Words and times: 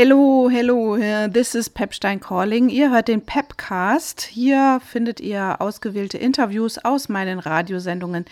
Hello, 0.00 0.48
hello, 0.48 0.96
this 1.26 1.56
is 1.56 1.68
Pepstein 1.68 2.20
Calling. 2.20 2.68
Ihr 2.68 2.92
hört 2.92 3.08
den 3.08 3.20
Pepcast. 3.20 4.20
Hier 4.20 4.80
findet 4.86 5.18
ihr 5.18 5.60
ausgewählte 5.60 6.18
Interviews 6.18 6.78
aus 6.78 7.08
meinen 7.08 7.40
Radiosendungen, 7.40 8.24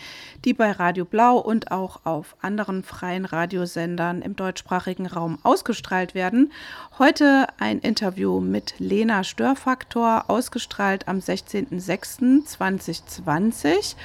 die 0.44 0.54
bei 0.54 0.71
Radio 0.71 1.04
Blau 1.04 1.38
und 1.38 1.72
auch 1.72 2.02
auf 2.04 2.37
anderen 2.40 2.84
freien 2.84 3.24
Radiosendern 3.24 4.22
im 4.22 4.37
deutschsprachigen 4.37 5.06
Raum 5.06 5.40
ausgestrahlt 5.42 6.14
werden. 6.14 6.52
Heute 7.00 7.48
ein 7.59 7.80
Interview 7.80 8.39
mit 8.39 8.75
Lena 8.79 9.25
Störfaktor, 9.25 10.27
ausgestrahlt 10.29 11.09
am 11.09 11.19
16.06.2020. 11.19 13.96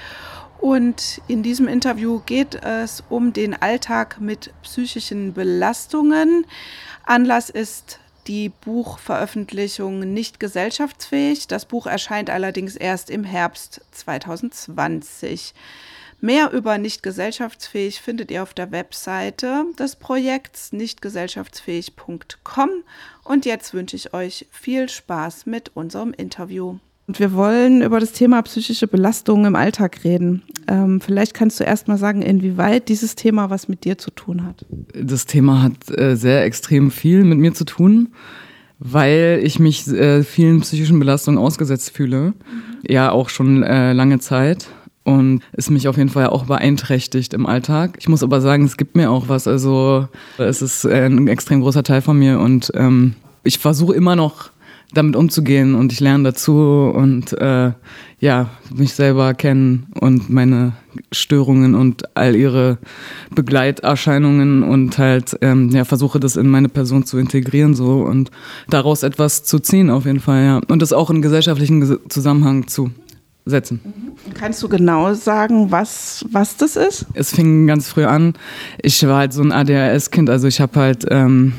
Und 0.62 1.22
in 1.28 1.42
diesem 1.42 1.68
Interview 1.68 2.22
geht 2.24 2.56
es 2.64 3.04
um 3.10 3.34
den 3.34 3.60
Alltag 3.60 4.22
mit 4.22 4.54
psychischen 4.62 5.34
Belastungen. 5.34 6.46
Anlass 7.04 7.50
ist 7.50 8.00
die 8.28 8.50
Buchveröffentlichung 8.50 10.14
nicht 10.14 10.40
gesellschaftsfähig. 10.40 11.48
Das 11.48 11.66
Buch 11.66 11.88
erscheint 11.88 12.30
allerdings 12.30 12.76
erst 12.76 13.10
im 13.10 13.24
Herbst 13.24 13.82
2020. 13.90 15.56
Mehr 16.20 16.52
über 16.52 16.78
nicht 16.78 17.02
gesellschaftsfähig 17.02 18.00
findet 18.00 18.30
ihr 18.30 18.44
auf 18.44 18.54
der 18.54 18.72
Webseite 18.72 19.66
des 19.80 19.96
Projekts 19.96 20.72
nichtgesellschaftsfähig.com. 20.74 22.70
Und 23.24 23.46
jetzt 23.46 23.74
wünsche 23.74 23.96
ich 23.96 24.14
euch 24.14 24.46
viel 24.52 24.88
Spaß 24.88 25.48
mit 25.48 25.76
unserem 25.76 26.14
Interview. 26.14 26.78
Und 27.12 27.20
wir 27.20 27.34
wollen 27.34 27.82
über 27.82 28.00
das 28.00 28.14
Thema 28.14 28.42
psychische 28.42 28.88
Belastung 28.88 29.44
im 29.44 29.54
Alltag 29.54 30.06
reden. 30.06 30.44
Ähm, 30.70 31.02
vielleicht 31.02 31.34
kannst 31.34 31.60
du 31.60 31.66
erst 31.66 31.90
mal 31.90 31.98
sagen, 31.98 32.22
inwieweit 32.22 32.88
dieses 32.88 33.16
Thema 33.16 33.50
was 33.50 33.68
mit 33.68 33.84
dir 33.84 33.98
zu 33.98 34.12
tun 34.12 34.46
hat. 34.46 34.66
Das 34.94 35.26
Thema 35.26 35.62
hat 35.62 35.74
äh, 36.00 36.16
sehr 36.16 36.46
extrem 36.46 36.90
viel 36.90 37.26
mit 37.26 37.38
mir 37.38 37.54
zu 37.54 37.66
tun, 37.66 38.14
weil 38.80 39.42
ich 39.44 39.60
mich 39.60 39.86
äh, 39.90 40.24
vielen 40.24 40.62
psychischen 40.62 41.00
Belastungen 41.00 41.38
ausgesetzt 41.38 41.92
fühle. 41.92 42.28
Mhm. 42.28 42.34
Ja, 42.88 43.12
auch 43.12 43.28
schon 43.28 43.62
äh, 43.62 43.92
lange 43.92 44.20
Zeit. 44.20 44.70
Und 45.04 45.42
es 45.52 45.70
mich 45.70 45.90
auf 45.90 45.98
jeden 45.98 46.08
Fall 46.08 46.28
auch 46.28 46.46
beeinträchtigt 46.46 47.34
im 47.34 47.46
Alltag. 47.46 47.98
Ich 48.00 48.08
muss 48.08 48.24
aber 48.24 48.40
sagen, 48.40 48.64
es 48.64 48.78
gibt 48.78 48.96
mir 48.96 49.12
auch 49.12 49.28
was. 49.28 49.48
Also 49.50 50.08
es 50.38 50.62
ist 50.62 50.86
ein 50.86 51.28
extrem 51.28 51.60
großer 51.60 51.84
Teil 51.84 52.02
von 52.02 52.18
mir 52.18 52.40
und 52.40 52.72
ähm, 52.74 53.16
ich 53.44 53.60
versuche 53.60 53.96
immer 53.96 54.16
noch 54.16 54.51
damit 54.94 55.16
umzugehen 55.16 55.76
und 55.76 55.92
ich 55.92 56.00
lerne 56.00 56.26
dazu 56.26 56.92
und 56.94 57.34
äh, 57.40 57.72
ja, 58.20 58.50
mich 58.74 58.94
selber 58.94 59.34
kennen 59.34 59.88
und 60.00 60.30
meine 60.30 60.74
Störungen 61.12 61.76
und 61.76 62.16
all 62.16 62.36
ihre 62.36 62.78
Begleiterscheinungen 63.34 64.64
und 64.64 64.98
halt 64.98 65.38
ähm, 65.42 65.70
ja, 65.70 65.86
versuche 65.86 66.20
das 66.20 66.36
in 66.36 66.48
meine 66.48 66.70
Person 66.70 67.06
zu 67.06 67.18
integrieren 67.18 67.74
so 67.74 68.02
und 68.02 68.32
daraus 68.70 69.04
etwas 69.04 69.44
zu 69.44 69.60
ziehen 69.60 69.90
auf 69.90 70.06
jeden 70.06 70.20
Fall, 70.20 70.44
ja. 70.44 70.62
Und 70.68 70.82
das 70.82 70.94
auch 70.94 71.10
in 71.10 71.22
gesellschaftlichen 71.22 71.98
Zusammenhang 72.10 72.68
zu 72.68 72.92
setzen. 73.46 73.80
Mhm. 73.84 74.34
Kannst 74.34 74.62
du 74.62 74.70
genau 74.70 75.14
sagen, 75.14 75.72
was, 75.72 76.26
was 76.32 76.58
das 76.58 76.76
ist? 76.76 77.06
Es 77.14 77.34
fing 77.34 77.66
ganz 77.66 77.88
früh 77.88 78.06
an. 78.06 78.34
Ich 78.82 79.06
war 79.08 79.18
halt 79.18 79.34
so 79.34 79.42
ein 79.42 79.52
ADHS-Kind, 79.52 80.30
also 80.30 80.48
ich 80.48 80.62
habe 80.62 80.80
halt 80.80 81.06
ähm, 81.10 81.54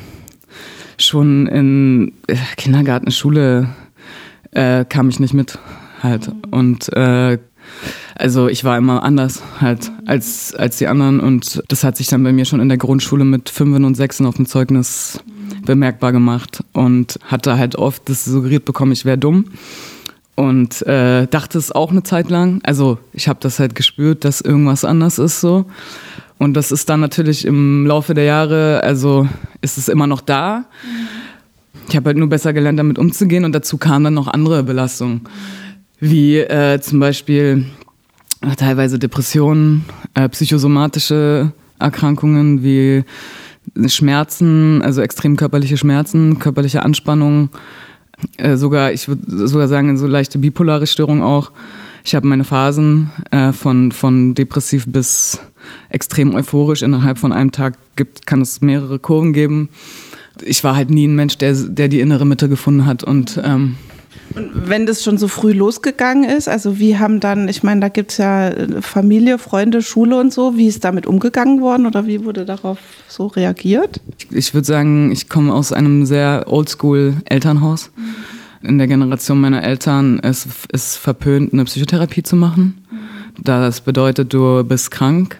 schon 0.97 1.47
in 1.47 2.13
äh, 2.27 2.35
Kindergarten, 2.57 3.11
Schule 3.11 3.69
äh, 4.51 4.85
kam 4.85 5.09
ich 5.09 5.19
nicht 5.19 5.33
mit 5.33 5.57
halt. 6.01 6.31
Und 6.51 6.91
äh, 6.93 7.37
also 8.15 8.47
ich 8.47 8.63
war 8.63 8.77
immer 8.77 9.03
anders 9.03 9.41
halt 9.59 9.91
als, 10.05 10.53
als 10.55 10.77
die 10.77 10.87
anderen. 10.87 11.19
Und 11.19 11.63
das 11.67 11.83
hat 11.83 11.97
sich 11.97 12.07
dann 12.07 12.23
bei 12.23 12.31
mir 12.31 12.45
schon 12.45 12.59
in 12.59 12.69
der 12.69 12.77
Grundschule 12.77 13.25
mit 13.25 13.49
Fünfen 13.49 13.85
und 13.85 13.95
Sechsen 13.95 14.25
auf 14.25 14.35
dem 14.35 14.45
Zeugnis 14.45 15.19
bemerkbar 15.65 16.11
gemacht 16.11 16.63
und 16.73 17.19
hatte 17.25 17.57
halt 17.57 17.75
oft 17.75 18.09
das 18.09 18.25
suggeriert 18.25 18.65
bekommen, 18.65 18.91
ich 18.91 19.05
wäre 19.05 19.17
dumm. 19.17 19.45
Und 20.35 20.81
äh, 20.87 21.27
dachte 21.27 21.59
es 21.59 21.71
auch 21.71 21.91
eine 21.91 22.01
Zeit 22.01 22.31
lang. 22.31 22.59
Also 22.63 22.97
ich 23.13 23.27
habe 23.27 23.39
das 23.39 23.59
halt 23.59 23.75
gespürt, 23.75 24.25
dass 24.25 24.41
irgendwas 24.41 24.83
anders 24.83 25.19
ist 25.19 25.41
so 25.41 25.65
und 26.43 26.53
das 26.53 26.71
ist 26.71 26.89
dann 26.89 26.99
natürlich 26.99 27.45
im 27.45 27.85
Laufe 27.85 28.13
der 28.13 28.25
Jahre, 28.25 28.81
also 28.83 29.27
ist 29.61 29.77
es 29.77 29.87
immer 29.87 30.07
noch 30.07 30.21
da. 30.21 30.65
Ich 31.87 31.95
habe 31.95 32.07
halt 32.07 32.17
nur 32.17 32.27
besser 32.27 32.51
gelernt, 32.51 32.77
damit 32.77 32.99
umzugehen 32.99 33.45
und 33.45 33.53
dazu 33.53 33.77
kamen 33.77 34.03
dann 34.03 34.13
noch 34.13 34.27
andere 34.27 34.63
Belastungen, 34.63 35.21
wie 35.99 36.37
äh, 36.37 36.81
zum 36.81 36.99
Beispiel 36.99 37.65
äh, 38.41 38.55
teilweise 38.55 38.99
Depressionen, 38.99 39.85
äh, 40.15 40.27
psychosomatische 40.29 41.53
Erkrankungen 41.79 42.61
wie 42.63 43.03
Schmerzen, 43.87 44.81
also 44.81 45.01
extrem 45.01 45.37
körperliche 45.37 45.77
Schmerzen, 45.77 46.39
körperliche 46.39 46.83
Anspannung, 46.83 47.49
äh, 48.37 48.57
sogar, 48.57 48.91
ich 48.91 49.07
würde 49.07 49.47
sogar 49.47 49.67
sagen, 49.67 49.97
so 49.97 50.07
leichte 50.07 50.39
bipolare 50.39 50.87
Störung 50.87 51.23
auch. 51.23 51.51
Ich 52.05 52.15
habe 52.15 52.27
meine 52.27 52.43
Phasen 52.43 53.11
äh, 53.31 53.53
von, 53.53 53.93
von 53.93 54.35
depressiv 54.35 54.85
bis 54.87 55.39
extrem 55.89 56.35
euphorisch. 56.35 56.81
Innerhalb 56.81 57.17
von 57.17 57.31
einem 57.31 57.51
Tag 57.51 57.75
gibt, 57.95 58.27
kann 58.27 58.41
es 58.41 58.59
mehrere 58.59 58.99
Kurven 58.99 59.31
geben. 59.31 59.69
Ich 60.41 60.63
war 60.65 60.75
halt 60.75 60.89
nie 60.89 61.07
ein 61.07 61.15
Mensch, 61.15 61.37
der, 61.37 61.53
der 61.53 61.87
die 61.87 62.01
innere 62.01 62.25
Mitte 62.25 62.49
gefunden 62.49 62.85
hat. 62.85 63.05
Und, 63.05 63.39
ähm, 63.41 63.77
und 64.35 64.67
wenn 64.67 64.85
das 64.85 65.01
schon 65.01 65.17
so 65.17 65.29
früh 65.29 65.53
losgegangen 65.53 66.29
ist, 66.29 66.49
also 66.49 66.77
wie 66.77 66.97
haben 66.97 67.21
dann, 67.21 67.47
ich 67.47 67.63
meine, 67.63 67.79
da 67.79 67.87
gibt 67.87 68.11
es 68.11 68.17
ja 68.17 68.51
Familie, 68.81 69.37
Freunde, 69.37 69.81
Schule 69.81 70.19
und 70.19 70.33
so, 70.33 70.57
wie 70.57 70.67
ist 70.67 70.83
damit 70.83 71.05
umgegangen 71.05 71.61
worden 71.61 71.85
oder 71.85 72.05
wie 72.05 72.25
wurde 72.25 72.43
darauf 72.43 72.79
so 73.07 73.27
reagiert? 73.27 74.01
Ich, 74.17 74.35
ich 74.35 74.53
würde 74.53 74.65
sagen, 74.65 75.11
ich 75.11 75.29
komme 75.29 75.53
aus 75.53 75.71
einem 75.71 76.05
sehr 76.05 76.45
oldschool 76.47 77.15
Elternhaus. 77.25 77.91
Mhm. 77.95 78.15
In 78.63 78.77
der 78.77 78.87
Generation 78.87 79.41
meiner 79.41 79.63
Eltern 79.63 80.19
ist 80.19 80.47
es 80.71 80.95
verpönt, 80.95 81.53
eine 81.53 81.65
Psychotherapie 81.65 82.23
zu 82.23 82.35
machen. 82.35 82.85
Mhm. 82.89 83.43
Das 83.43 83.81
bedeutet, 83.81 84.33
du 84.33 84.63
bist 84.63 84.89
krank 84.89 85.39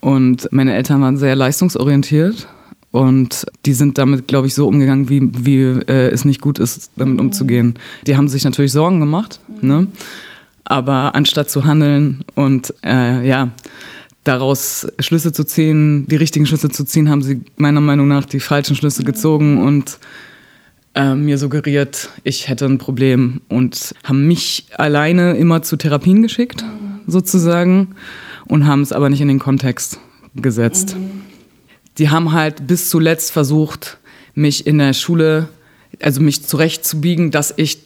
und 0.00 0.48
meine 0.52 0.74
Eltern 0.74 1.00
waren 1.00 1.16
sehr 1.16 1.34
leistungsorientiert 1.36 2.48
und 2.90 3.46
die 3.66 3.72
sind 3.72 3.98
damit, 3.98 4.28
glaube 4.28 4.46
ich, 4.46 4.54
so 4.54 4.66
umgegangen, 4.66 5.08
wie, 5.08 5.30
wie 5.44 5.62
äh, 5.62 6.10
es 6.10 6.24
nicht 6.24 6.40
gut 6.40 6.58
ist, 6.58 6.90
damit 6.96 7.14
mhm. 7.14 7.20
umzugehen. 7.20 7.74
Die 8.06 8.16
haben 8.16 8.28
sich 8.28 8.44
natürlich 8.44 8.72
Sorgen 8.72 9.00
gemacht, 9.00 9.40
mhm. 9.60 9.68
ne? 9.68 9.86
aber 10.64 11.14
anstatt 11.14 11.50
zu 11.50 11.64
handeln 11.64 12.24
und 12.34 12.74
äh, 12.84 13.26
ja, 13.26 13.50
daraus 14.24 14.86
Schlüsse 14.98 15.32
zu 15.32 15.44
ziehen, 15.44 16.06
die 16.08 16.16
richtigen 16.16 16.46
Schlüsse 16.46 16.68
zu 16.68 16.84
ziehen, 16.84 17.08
haben 17.08 17.22
sie 17.22 17.40
meiner 17.56 17.80
Meinung 17.80 18.06
nach 18.06 18.26
die 18.26 18.40
falschen 18.40 18.76
Schlüsse 18.76 19.02
gezogen 19.02 19.62
und 19.62 19.98
äh, 20.94 21.14
mir 21.14 21.38
suggeriert, 21.38 22.08
ich 22.24 22.48
hätte 22.48 22.66
ein 22.66 22.78
Problem 22.78 23.40
und 23.48 23.94
haben 24.04 24.26
mich 24.26 24.66
alleine 24.76 25.36
immer 25.36 25.62
zu 25.62 25.76
Therapien 25.76 26.22
geschickt, 26.22 26.62
mhm. 26.62 27.00
sozusagen 27.06 27.94
und 28.46 28.66
haben 28.66 28.82
es 28.82 28.92
aber 28.92 29.10
nicht 29.10 29.20
in 29.20 29.28
den 29.28 29.38
Kontext 29.38 30.00
gesetzt. 30.34 30.96
Mhm. 30.96 31.22
Die 31.98 32.08
haben 32.08 32.32
halt 32.32 32.66
bis 32.66 32.88
zuletzt 32.88 33.30
versucht, 33.30 33.98
mich 34.34 34.66
in 34.66 34.78
der 34.78 34.92
Schule, 34.92 35.48
also 36.00 36.20
mich 36.20 36.44
zurechtzubiegen, 36.44 37.30
dass 37.30 37.52
ich 37.56 37.78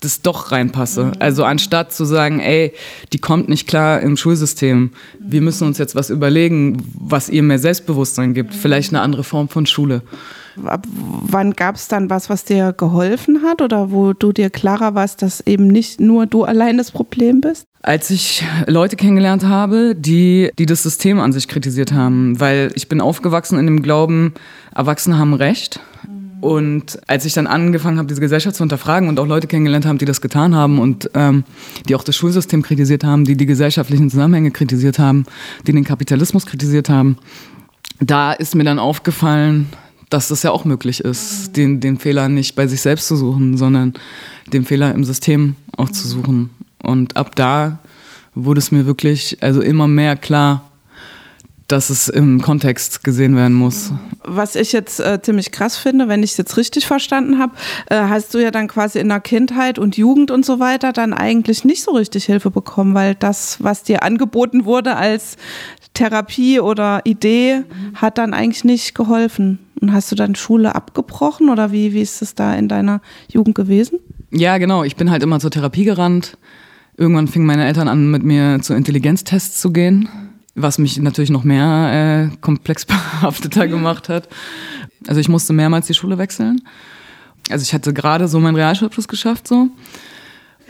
das 0.00 0.22
doch 0.22 0.50
reinpasse. 0.50 1.04
Mhm. 1.04 1.12
Also 1.18 1.44
anstatt 1.44 1.92
zu 1.92 2.04
sagen, 2.04 2.40
ey, 2.40 2.72
die 3.12 3.18
kommt 3.18 3.48
nicht 3.48 3.68
klar 3.68 4.00
im 4.00 4.16
Schulsystem, 4.16 4.90
wir 5.18 5.42
müssen 5.42 5.66
uns 5.66 5.78
jetzt 5.78 5.94
was 5.94 6.10
überlegen, 6.10 6.82
was 6.98 7.28
ihr 7.28 7.42
mehr 7.42 7.58
Selbstbewusstsein 7.58 8.34
gibt, 8.34 8.54
vielleicht 8.54 8.90
eine 8.90 9.02
andere 9.02 9.24
Form 9.24 9.48
von 9.48 9.66
Schule. 9.66 10.02
Ab 10.64 10.86
wann 10.90 11.52
gab 11.52 11.76
es 11.76 11.88
dann 11.88 12.10
was, 12.10 12.28
was 12.28 12.44
dir 12.44 12.72
geholfen 12.72 13.42
hat 13.44 13.62
oder 13.62 13.92
wo 13.92 14.12
du 14.12 14.32
dir 14.32 14.50
klarer 14.50 14.94
warst, 14.94 15.22
dass 15.22 15.40
eben 15.46 15.68
nicht 15.68 16.00
nur 16.00 16.26
du 16.26 16.44
allein 16.44 16.76
das 16.76 16.90
Problem 16.90 17.40
bist? 17.40 17.64
Als 17.82 18.10
ich 18.10 18.44
Leute 18.66 18.96
kennengelernt 18.96 19.44
habe, 19.44 19.94
die, 19.94 20.50
die 20.58 20.66
das 20.66 20.82
System 20.82 21.18
an 21.18 21.32
sich 21.32 21.48
kritisiert 21.48 21.92
haben, 21.92 22.38
weil 22.40 22.72
ich 22.74 22.88
bin 22.88 23.00
aufgewachsen 23.00 23.58
in 23.58 23.66
dem 23.66 23.82
Glauben, 23.82 24.34
Erwachsene 24.74 25.18
haben 25.18 25.34
Recht. 25.34 25.80
Und 26.40 26.98
als 27.06 27.24
ich 27.26 27.34
dann 27.34 27.46
angefangen 27.46 27.98
habe, 27.98 28.08
diese 28.08 28.20
Gesellschaft 28.20 28.56
zu 28.56 28.62
hinterfragen 28.62 29.08
und 29.08 29.20
auch 29.20 29.26
Leute 29.26 29.46
kennengelernt 29.46 29.84
haben, 29.84 29.98
die 29.98 30.06
das 30.06 30.20
getan 30.20 30.54
haben 30.54 30.78
und 30.78 31.10
ähm, 31.14 31.44
die 31.88 31.94
auch 31.94 32.04
das 32.04 32.16
Schulsystem 32.16 32.62
kritisiert 32.62 33.04
haben, 33.04 33.24
die 33.24 33.36
die 33.36 33.46
gesellschaftlichen 33.46 34.08
Zusammenhänge 34.10 34.50
kritisiert 34.50 34.98
haben, 34.98 35.26
die 35.66 35.72
den 35.72 35.84
Kapitalismus 35.84 36.46
kritisiert 36.46 36.88
haben, 36.88 37.18
da 38.00 38.32
ist 38.32 38.54
mir 38.54 38.64
dann 38.64 38.78
aufgefallen, 38.78 39.68
dass 40.08 40.28
das 40.28 40.42
ja 40.42 40.50
auch 40.50 40.64
möglich 40.64 41.00
ist, 41.00 41.56
den, 41.56 41.80
den 41.80 41.98
Fehler 41.98 42.28
nicht 42.28 42.56
bei 42.56 42.66
sich 42.66 42.80
selbst 42.80 43.06
zu 43.06 43.16
suchen, 43.16 43.56
sondern 43.56 43.94
den 44.52 44.64
Fehler 44.64 44.94
im 44.94 45.04
System 45.04 45.56
auch 45.76 45.90
zu 45.90 46.08
suchen. 46.08 46.50
Und 46.82 47.16
ab 47.16 47.36
da 47.36 47.78
wurde 48.34 48.58
es 48.58 48.72
mir 48.72 48.86
wirklich 48.86 49.38
also 49.40 49.60
immer 49.60 49.86
mehr 49.86 50.16
klar, 50.16 50.69
dass 51.70 51.88
es 51.88 52.08
im 52.08 52.42
Kontext 52.42 53.04
gesehen 53.04 53.36
werden 53.36 53.54
muss. 53.54 53.92
Was 54.24 54.56
ich 54.56 54.72
jetzt 54.72 54.98
äh, 54.98 55.20
ziemlich 55.22 55.52
krass 55.52 55.76
finde, 55.76 56.08
wenn 56.08 56.22
ich 56.22 56.32
es 56.32 56.36
jetzt 56.36 56.56
richtig 56.56 56.86
verstanden 56.86 57.38
habe, 57.38 57.52
äh, 57.88 57.96
hast 57.96 58.34
du 58.34 58.38
ja 58.38 58.50
dann 58.50 58.66
quasi 58.66 58.98
in 58.98 59.08
der 59.08 59.20
Kindheit 59.20 59.78
und 59.78 59.96
Jugend 59.96 60.30
und 60.30 60.44
so 60.44 60.58
weiter 60.58 60.92
dann 60.92 61.12
eigentlich 61.14 61.64
nicht 61.64 61.82
so 61.82 61.92
richtig 61.92 62.24
Hilfe 62.24 62.50
bekommen, 62.50 62.94
weil 62.94 63.14
das, 63.14 63.62
was 63.62 63.84
dir 63.84 64.02
angeboten 64.02 64.64
wurde 64.64 64.96
als 64.96 65.36
Therapie 65.94 66.60
oder 66.60 67.02
Idee, 67.04 67.62
hat 67.94 68.18
dann 68.18 68.34
eigentlich 68.34 68.64
nicht 68.64 68.94
geholfen. 68.94 69.58
Und 69.80 69.92
hast 69.92 70.10
du 70.12 70.16
dann 70.16 70.34
Schule 70.34 70.74
abgebrochen 70.74 71.48
oder 71.48 71.72
wie, 71.72 71.94
wie 71.94 72.02
ist 72.02 72.20
es 72.20 72.34
da 72.34 72.54
in 72.54 72.68
deiner 72.68 73.00
Jugend 73.32 73.54
gewesen? 73.54 73.98
Ja, 74.30 74.58
genau. 74.58 74.84
Ich 74.84 74.96
bin 74.96 75.10
halt 75.10 75.22
immer 75.22 75.40
zur 75.40 75.50
Therapie 75.50 75.84
gerannt. 75.84 76.36
Irgendwann 76.96 77.28
fingen 77.28 77.46
meine 77.46 77.66
Eltern 77.66 77.88
an, 77.88 78.10
mit 78.10 78.22
mir 78.22 78.60
zu 78.60 78.74
Intelligenztests 78.74 79.60
zu 79.60 79.72
gehen, 79.72 80.08
was 80.62 80.78
mich 80.78 80.98
natürlich 80.98 81.30
noch 81.30 81.44
mehr 81.44 82.30
äh, 82.32 82.36
komplex 82.40 82.84
behafteter 82.86 83.68
gemacht 83.68 84.08
hat. 84.08 84.28
Also 85.06 85.20
ich 85.20 85.28
musste 85.28 85.52
mehrmals 85.52 85.86
die 85.86 85.94
Schule 85.94 86.18
wechseln. 86.18 86.62
Also 87.50 87.62
ich 87.62 87.72
hatte 87.72 87.92
gerade 87.92 88.28
so 88.28 88.38
meinen 88.38 88.56
Realschulabschluss 88.56 89.08
geschafft 89.08 89.48
so. 89.48 89.68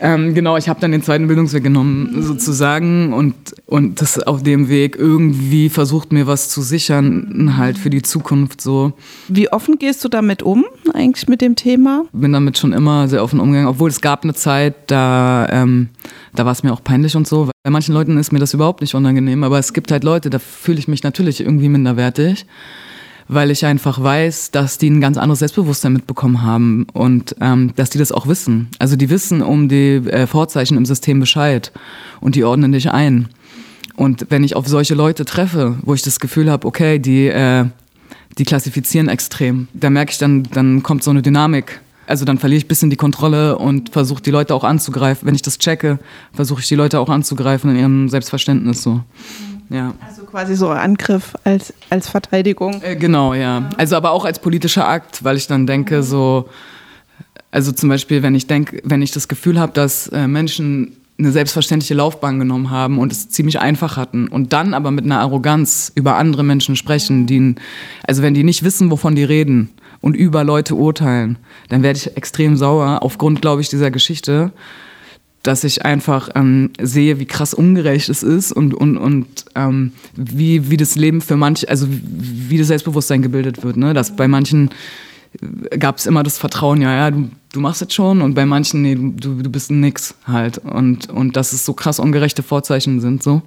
Ähm, 0.03 0.33
genau, 0.33 0.57
ich 0.57 0.67
habe 0.67 0.79
dann 0.79 0.91
den 0.91 1.03
zweiten 1.03 1.27
Bildungsweg 1.27 1.61
genommen, 1.61 2.23
sozusagen, 2.23 3.13
und, 3.13 3.35
und 3.67 4.01
das 4.01 4.17
auf 4.17 4.41
dem 4.41 4.67
Weg 4.67 4.95
irgendwie 4.95 5.69
versucht, 5.69 6.11
mir 6.11 6.25
was 6.25 6.49
zu 6.49 6.63
sichern, 6.63 7.55
halt 7.55 7.77
für 7.77 7.91
die 7.91 8.01
Zukunft 8.01 8.61
so. 8.61 8.93
Wie 9.27 9.51
offen 9.51 9.77
gehst 9.77 10.03
du 10.03 10.09
damit 10.09 10.41
um, 10.41 10.65
eigentlich 10.95 11.27
mit 11.27 11.39
dem 11.41 11.55
Thema? 11.55 12.05
Bin 12.13 12.33
damit 12.33 12.57
schon 12.57 12.73
immer 12.73 13.07
sehr 13.07 13.23
offen 13.23 13.39
umgegangen, 13.39 13.69
obwohl 13.69 13.91
es 13.91 14.01
gab 14.01 14.23
eine 14.23 14.33
Zeit, 14.33 14.73
da, 14.87 15.47
ähm, 15.51 15.89
da 16.33 16.45
war 16.45 16.51
es 16.51 16.63
mir 16.63 16.73
auch 16.73 16.83
peinlich 16.83 17.15
und 17.15 17.27
so. 17.27 17.51
Bei 17.63 17.69
manchen 17.69 17.93
Leuten 17.93 18.17
ist 18.17 18.31
mir 18.31 18.39
das 18.39 18.55
überhaupt 18.55 18.81
nicht 18.81 18.95
unangenehm, 18.95 19.43
aber 19.43 19.59
es 19.59 19.71
gibt 19.71 19.91
halt 19.91 20.03
Leute, 20.03 20.31
da 20.31 20.39
fühle 20.39 20.79
ich 20.79 20.87
mich 20.87 21.03
natürlich 21.03 21.41
irgendwie 21.41 21.69
minderwertig 21.69 22.47
weil 23.31 23.49
ich 23.49 23.65
einfach 23.65 24.03
weiß, 24.03 24.51
dass 24.51 24.77
die 24.77 24.89
ein 24.89 24.99
ganz 24.99 25.17
anderes 25.17 25.39
Selbstbewusstsein 25.39 25.93
mitbekommen 25.93 26.41
haben 26.41 26.85
und 26.91 27.33
ähm, 27.39 27.71
dass 27.77 27.89
die 27.89 27.97
das 27.97 28.11
auch 28.11 28.27
wissen. 28.27 28.67
Also 28.77 28.97
die 28.97 29.09
wissen 29.09 29.41
um 29.41 29.69
die 29.69 29.95
äh, 29.95 30.27
Vorzeichen 30.27 30.75
im 30.75 30.85
System 30.85 31.21
Bescheid 31.21 31.71
und 32.19 32.35
die 32.35 32.43
ordnen 32.43 32.73
dich 32.73 32.91
ein. 32.91 33.29
Und 33.95 34.25
wenn 34.29 34.43
ich 34.43 34.57
auf 34.57 34.67
solche 34.67 34.95
Leute 34.95 35.23
treffe, 35.23 35.77
wo 35.83 35.93
ich 35.93 36.01
das 36.01 36.19
Gefühl 36.19 36.51
habe, 36.51 36.67
okay, 36.67 36.99
die, 36.99 37.27
äh, 37.27 37.65
die 38.37 38.43
klassifizieren 38.43 39.07
extrem, 39.07 39.69
da 39.73 39.89
merke 39.89 40.11
ich 40.11 40.17
dann, 40.17 40.43
dann 40.43 40.83
kommt 40.83 41.01
so 41.01 41.11
eine 41.11 41.21
Dynamik. 41.21 41.79
Also 42.07 42.25
dann 42.25 42.37
verliere 42.37 42.57
ich 42.57 42.65
ein 42.65 42.67
bisschen 42.67 42.89
die 42.89 42.97
Kontrolle 42.97 43.57
und 43.57 43.91
versuche 43.91 44.21
die 44.21 44.31
Leute 44.31 44.53
auch 44.53 44.65
anzugreifen. 44.65 45.25
Wenn 45.25 45.35
ich 45.35 45.41
das 45.41 45.57
checke, 45.57 45.99
versuche 46.33 46.59
ich 46.59 46.67
die 46.67 46.75
Leute 46.75 46.99
auch 46.99 47.07
anzugreifen 47.07 47.69
in 47.71 47.77
ihrem 47.77 48.09
Selbstverständnis 48.09 48.83
so. 48.83 49.01
Ja. 49.71 49.93
Also 50.05 50.23
quasi 50.23 50.55
so 50.55 50.69
Angriff 50.69 51.33
als, 51.45 51.73
als 51.89 52.09
Verteidigung. 52.09 52.81
Äh, 52.81 52.97
genau, 52.97 53.33
ja. 53.33 53.69
Also 53.77 53.95
aber 53.95 54.11
auch 54.11 54.25
als 54.25 54.39
politischer 54.39 54.87
Akt, 54.87 55.23
weil 55.23 55.37
ich 55.37 55.47
dann 55.47 55.65
denke, 55.65 55.97
mhm. 55.97 56.03
so, 56.03 56.49
also 57.51 57.71
zum 57.71 57.87
Beispiel, 57.87 58.21
wenn 58.21 58.35
ich 58.35 58.47
denke, 58.47 58.81
wenn 58.83 59.01
ich 59.01 59.11
das 59.11 59.29
Gefühl 59.29 59.57
habe, 59.57 59.71
dass 59.71 60.07
äh, 60.09 60.27
Menschen 60.27 60.97
eine 61.17 61.31
selbstverständliche 61.31 61.93
Laufbahn 61.93 62.39
genommen 62.39 62.69
haben 62.69 62.99
und 62.99 63.13
es 63.13 63.29
ziemlich 63.29 63.59
einfach 63.59 63.95
hatten 63.95 64.27
und 64.27 64.51
dann 64.53 64.73
aber 64.73 64.91
mit 64.91 65.05
einer 65.05 65.19
Arroganz 65.19 65.91
über 65.95 66.15
andere 66.15 66.43
Menschen 66.43 66.75
sprechen, 66.75 67.25
die, 67.27 67.55
also 68.05 68.23
wenn 68.23 68.33
die 68.33 68.43
nicht 68.43 68.63
wissen, 68.63 68.91
wovon 68.91 69.15
die 69.15 69.23
reden 69.23 69.69
und 70.01 70.15
über 70.15 70.43
Leute 70.43 70.75
urteilen, 70.75 71.37
dann 71.69 71.83
werde 71.83 71.97
ich 71.97 72.17
extrem 72.17 72.57
sauer 72.57 73.03
aufgrund, 73.03 73.41
glaube 73.41 73.61
ich, 73.61 73.69
dieser 73.69 73.91
Geschichte 73.91 74.51
dass 75.43 75.63
ich 75.63 75.83
einfach 75.83 76.29
ähm, 76.35 76.71
sehe, 76.79 77.19
wie 77.19 77.25
krass 77.25 77.53
ungerecht 77.53 78.09
es 78.09 78.23
ist 78.23 78.51
und, 78.51 78.73
und, 78.73 78.97
und 78.97 79.45
ähm, 79.55 79.93
wie, 80.15 80.69
wie 80.69 80.77
das 80.77 80.95
Leben 80.95 81.21
für 81.21 81.35
manche, 81.35 81.67
also 81.67 81.87
wie 81.89 82.57
das 82.57 82.67
Selbstbewusstsein 82.67 83.21
gebildet 83.21 83.63
wird. 83.63 83.77
Ne? 83.77 83.93
Dass 83.93 84.15
bei 84.15 84.27
manchen 84.27 84.69
gab 85.79 85.97
es 85.97 86.05
immer 86.05 86.23
das 86.23 86.37
Vertrauen, 86.37 86.81
ja, 86.81 86.93
ja, 86.93 87.11
du, 87.11 87.29
du 87.53 87.59
machst 87.59 87.81
es 87.81 87.93
schon 87.93 88.21
und 88.21 88.33
bei 88.33 88.45
manchen, 88.45 88.81
nee, 88.81 88.95
du, 88.95 89.41
du 89.41 89.49
bist 89.49 89.71
Nix 89.71 90.15
halt. 90.25 90.57
Und, 90.59 91.09
und 91.09 91.35
dass 91.35 91.53
es 91.53 91.65
so 91.65 91.73
krass 91.73 91.99
ungerechte 91.99 92.43
Vorzeichen 92.43 93.01
sind. 93.01 93.23
So. 93.23 93.41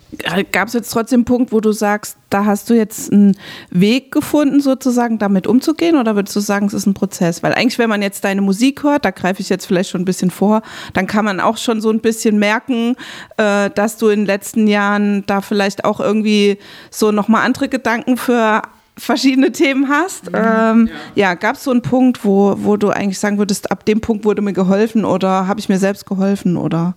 Gab 0.53 0.69
es 0.69 0.75
jetzt 0.75 0.91
trotzdem 0.91 1.19
einen 1.19 1.25
Punkt, 1.25 1.53
wo 1.53 1.61
du 1.61 1.73
sagst, 1.73 2.17
da 2.29 2.45
hast 2.45 2.69
du 2.69 2.75
jetzt 2.75 3.13
einen 3.13 3.37
Weg 3.71 4.13
gefunden, 4.13 4.61
sozusagen 4.61 5.19
damit 5.19 5.47
umzugehen? 5.47 5.97
Oder 5.97 6.17
würdest 6.17 6.37
du 6.37 6.41
sagen, 6.41 6.67
es 6.67 6.75
ist 6.75 6.87
ein 6.87 6.95
Prozess? 6.95 7.43
Weil 7.43 7.55
eigentlich, 7.55 7.79
wenn 7.79 7.89
man 7.89 8.03
jetzt 8.03 8.25
deine 8.25 8.43
Musik 8.43 8.83
hört, 8.83 9.05
da 9.05 9.11
greife 9.11 9.41
ich 9.41 9.49
jetzt 9.49 9.67
vielleicht 9.67 9.91
schon 9.91 10.03
ein 10.03 10.07
bisschen 10.07 10.31
vor, 10.31 10.63
dann 10.93 11.07
kann 11.07 11.25
man 11.25 11.41
auch 11.41 11.57
schon 11.57 11.81
so 11.81 11.91
ein 11.91 12.01
bisschen 12.01 12.39
merken, 12.39 12.97
äh, 13.37 13.71
dass 13.71 13.97
du 13.97 14.09
in 14.09 14.21
den 14.21 14.27
letzten 14.27 14.67
Jahren 14.67 15.25
da 15.27 15.41
vielleicht 15.41 15.85
auch 15.85 16.01
irgendwie 16.01 16.59
so 16.91 17.11
nochmal 17.11 17.45
andere 17.45 17.69
Gedanken 17.69 18.17
für 18.17 18.63
verschiedene 18.97 19.53
Themen 19.53 19.89
hast. 19.89 20.31
Mhm, 20.31 20.37
ähm, 20.37 20.89
ja, 21.15 21.31
ja 21.31 21.35
gab 21.35 21.57
es 21.57 21.65
so 21.65 21.71
einen 21.71 21.83
Punkt, 21.83 22.25
wo, 22.25 22.55
wo 22.59 22.77
du 22.77 22.91
eigentlich 22.91 23.19
sagen 23.19 23.39
würdest, 23.39 23.71
ab 23.71 23.85
dem 23.85 24.01
Punkt 24.01 24.25
wurde 24.25 24.43
mir 24.43 24.53
geholfen 24.53 25.05
oder 25.05 25.47
habe 25.47 25.61
ich 25.61 25.69
mir 25.69 25.79
selbst 25.79 26.07
geholfen 26.07 26.57
oder? 26.57 26.95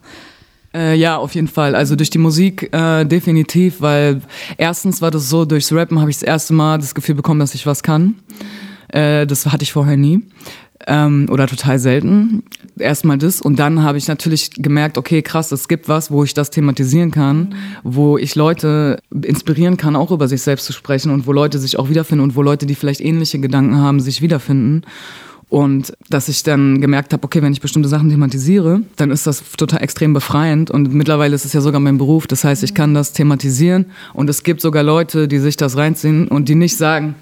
Äh, 0.73 0.95
ja, 0.95 1.17
auf 1.17 1.33
jeden 1.33 1.47
Fall. 1.47 1.75
Also 1.75 1.95
durch 1.95 2.09
die 2.09 2.17
Musik 2.17 2.73
äh, 2.73 3.05
definitiv, 3.05 3.81
weil 3.81 4.21
erstens 4.57 5.01
war 5.01 5.11
das 5.11 5.29
so, 5.29 5.45
durchs 5.45 5.71
Rappen 5.71 5.99
habe 5.99 6.11
ich 6.11 6.17
das 6.17 6.23
erste 6.23 6.53
Mal 6.53 6.77
das 6.77 6.93
Gefühl 6.93 7.15
bekommen, 7.15 7.39
dass 7.39 7.55
ich 7.55 7.65
was 7.65 7.83
kann. 7.83 8.15
Äh, 8.89 9.25
das 9.25 9.45
hatte 9.47 9.63
ich 9.63 9.73
vorher 9.73 9.97
nie 9.97 10.23
ähm, 10.87 11.27
oder 11.29 11.45
total 11.47 11.77
selten. 11.77 12.43
Erstmal 12.79 13.17
das 13.17 13.41
und 13.41 13.59
dann 13.59 13.83
habe 13.83 13.97
ich 13.97 14.07
natürlich 14.07 14.51
gemerkt, 14.51 14.97
okay, 14.97 15.21
krass, 15.21 15.51
es 15.51 15.67
gibt 15.67 15.89
was, 15.89 16.09
wo 16.09 16.23
ich 16.23 16.33
das 16.33 16.49
thematisieren 16.49 17.11
kann, 17.11 17.37
mhm. 17.37 17.53
wo 17.83 18.17
ich 18.17 18.35
Leute 18.35 18.99
inspirieren 19.11 19.77
kann, 19.77 19.95
auch 19.95 20.11
über 20.11 20.27
sich 20.27 20.41
selbst 20.41 20.65
zu 20.65 20.73
sprechen 20.73 21.11
und 21.11 21.27
wo 21.27 21.33
Leute 21.33 21.59
sich 21.59 21.77
auch 21.77 21.89
wiederfinden 21.89 22.23
und 22.23 22.35
wo 22.35 22.41
Leute, 22.41 22.65
die 22.65 22.75
vielleicht 22.75 23.01
ähnliche 23.01 23.39
Gedanken 23.39 23.77
haben, 23.77 23.99
sich 23.99 24.21
wiederfinden. 24.21 24.83
Und 25.49 25.93
dass 26.09 26.27
ich 26.27 26.43
dann 26.43 26.81
gemerkt 26.81 27.13
habe, 27.13 27.23
okay, 27.23 27.41
wenn 27.41 27.53
ich 27.53 27.61
bestimmte 27.61 27.87
Sachen 27.87 28.09
thematisiere, 28.09 28.81
dann 28.97 29.11
ist 29.11 29.25
das 29.27 29.41
total 29.55 29.81
extrem 29.81 30.11
befreiend. 30.11 30.69
Und 30.69 30.93
mittlerweile 30.93 31.35
ist 31.35 31.45
es 31.45 31.53
ja 31.53 31.61
sogar 31.61 31.79
mein 31.79 31.97
Beruf. 31.97 32.27
Das 32.27 32.43
heißt, 32.43 32.63
ich 32.63 32.73
kann 32.73 32.93
das 32.93 33.13
thematisieren. 33.13 33.85
Und 34.13 34.29
es 34.29 34.43
gibt 34.43 34.59
sogar 34.59 34.83
Leute, 34.83 35.29
die 35.29 35.39
sich 35.39 35.55
das 35.55 35.77
reinziehen 35.77 36.27
und 36.27 36.49
die 36.49 36.55
nicht 36.55 36.75
sagen, 36.75 37.15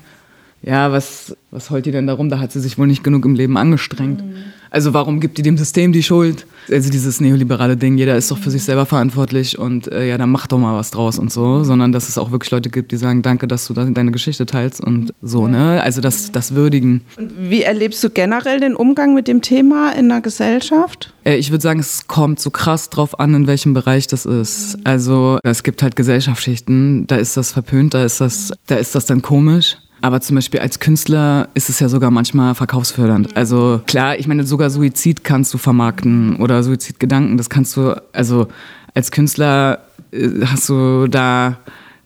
ja, 0.66 0.92
was, 0.92 1.38
was 1.52 1.70
heult 1.70 1.86
die 1.86 1.92
denn 1.92 2.08
darum? 2.08 2.30
Da 2.30 2.40
hat 2.40 2.52
sie 2.52 2.60
sich 2.60 2.78
wohl 2.80 2.88
nicht 2.88 3.04
genug 3.04 3.24
im 3.24 3.36
Leben 3.36 3.56
angestrengt. 3.56 4.26
Mhm. 4.26 4.34
Also 4.72 4.94
warum 4.94 5.20
gibt 5.20 5.38
die 5.38 5.44
dem 5.44 5.58
System 5.58 5.94
die 5.94 6.02
Schuld? 6.02 6.48
Also 6.70 6.90
dieses 6.90 7.22
neoliberale 7.22 7.78
Ding, 7.78 7.98
jeder 7.98 8.18
ist 8.18 8.32
doch 8.32 8.38
für 8.40 8.50
sich 8.50 8.64
selber 8.64 8.88
verantwortlich 8.88 9.60
und 9.60 9.90
äh, 9.92 10.10
ja, 10.10 10.18
dann 10.18 10.32
mach 10.32 10.48
doch 10.48 10.58
mal 10.58 10.76
was 10.76 10.90
draus 10.90 11.20
und 11.20 11.32
so, 11.32 11.64
sondern 11.64 11.92
dass 11.92 12.10
es 12.10 12.18
auch 12.18 12.32
wirklich 12.32 12.50
Leute 12.52 12.70
gibt, 12.70 12.92
die 12.92 12.98
sagen, 12.98 13.22
danke, 13.22 13.48
dass 13.48 13.68
du 13.68 13.74
deine 13.74 14.12
Geschichte 14.12 14.48
teilst 14.48 14.82
und 14.82 15.14
so, 15.22 15.48
ne? 15.48 15.82
Also 15.84 16.02
das, 16.02 16.32
das 16.32 16.56
würdigen. 16.56 17.02
Und 17.16 17.32
wie 17.38 17.62
erlebst 17.62 18.04
du 18.04 18.10
generell 18.10 18.60
den 18.60 18.76
Umgang 18.76 19.14
mit 19.14 19.28
dem 19.28 19.42
Thema 19.42 19.92
in 19.92 20.10
der 20.10 20.22
Gesellschaft? 20.22 21.14
Äh, 21.24 21.36
ich 21.36 21.52
würde 21.52 21.62
sagen, 21.62 21.80
es 21.80 22.08
kommt 22.08 22.40
so 22.40 22.50
krass 22.50 22.90
drauf 22.90 23.20
an, 23.20 23.34
in 23.36 23.48
welchem 23.48 23.76
Bereich 23.76 24.08
das 24.08 24.26
ist. 24.26 24.78
Also 24.84 25.38
es 25.44 25.62
gibt 25.62 25.84
halt 25.84 25.96
Gesellschaftsschichten, 25.96 27.06
da 27.08 27.18
ist 27.18 27.38
das 27.38 27.52
verpönt, 27.52 27.94
da 27.94 28.04
ist 28.04 28.20
das, 28.20 28.52
da 28.66 28.76
ist 28.76 28.96
das 28.96 29.06
dann 29.06 29.22
komisch. 29.22 29.78
Aber 30.02 30.22
zum 30.22 30.36
Beispiel 30.36 30.60
als 30.60 30.80
Künstler 30.80 31.50
ist 31.54 31.70
es 31.70 31.80
ja 31.80 31.90
sogar 31.90 32.12
manchmal 32.12 32.54
verkaufsfördernd. 32.54 33.36
Also 33.36 33.82
klar, 33.88 34.18
ich 34.18 34.28
meine, 34.28 34.44
sogar 34.46 34.70
Suizid 34.70 35.24
kannst 35.24 35.54
du 35.54 35.58
vermarkten 35.58 36.36
oder 36.38 36.62
Suizidgedanken, 36.64 37.38
das 37.38 37.50
kannst 37.50 37.76
du, 37.78 37.96
also 38.14 38.48
als 38.94 39.12
Künstler 39.12 39.80
äh, 40.12 40.46
hast 40.46 40.70
du 40.70 41.08
da, 41.08 41.58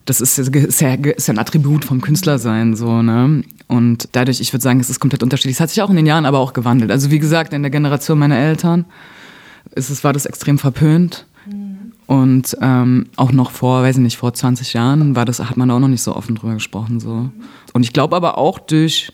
das 0.04 0.20
ist, 0.20 0.38
ist, 0.38 0.80
ja, 0.80 0.94
ist 0.94 1.28
ja 1.28 1.34
ein 1.34 1.38
Attribut 1.38 1.84
vom 1.84 2.00
Künstlersein, 2.00 2.74
so, 2.74 3.02
ne? 3.02 3.42
Und 3.68 4.08
dadurch, 4.12 4.40
ich 4.40 4.52
würde 4.52 4.62
sagen, 4.62 4.80
es 4.80 4.90
ist 4.90 4.98
komplett 4.98 5.22
unterschiedlich. 5.22 5.56
Es 5.56 5.60
hat 5.60 5.70
sich 5.70 5.80
auch 5.80 5.90
in 5.90 5.96
den 5.96 6.06
Jahren 6.06 6.26
aber 6.26 6.40
auch 6.40 6.54
gewandelt. 6.54 6.90
Also 6.90 7.12
wie 7.12 7.20
gesagt, 7.20 7.52
in 7.52 7.62
der 7.62 7.70
Generation 7.70 8.18
meiner 8.18 8.36
Eltern 8.36 8.84
ist 9.76 9.90
es, 9.90 10.02
war 10.02 10.12
das 10.12 10.26
extrem 10.26 10.58
verpönt. 10.58 11.26
Und 12.10 12.56
ähm, 12.60 13.06
auch 13.14 13.30
noch 13.30 13.52
vor, 13.52 13.84
weiß 13.84 13.98
ich 13.98 14.02
nicht, 14.02 14.16
vor 14.16 14.34
20 14.34 14.72
Jahren 14.72 15.14
war 15.14 15.24
das, 15.24 15.38
hat 15.38 15.56
man 15.56 15.68
da 15.68 15.76
auch 15.76 15.78
noch 15.78 15.86
nicht 15.86 16.02
so 16.02 16.16
offen 16.16 16.34
drüber 16.34 16.54
gesprochen. 16.54 16.98
So. 16.98 17.30
Und 17.72 17.84
ich 17.84 17.92
glaube 17.92 18.16
aber 18.16 18.36
auch 18.36 18.58
durch 18.58 19.12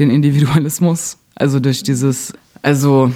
den 0.00 0.10
Individualismus, 0.10 1.16
also 1.36 1.60
durch 1.60 1.84
dieses, 1.84 2.32
also 2.60 3.12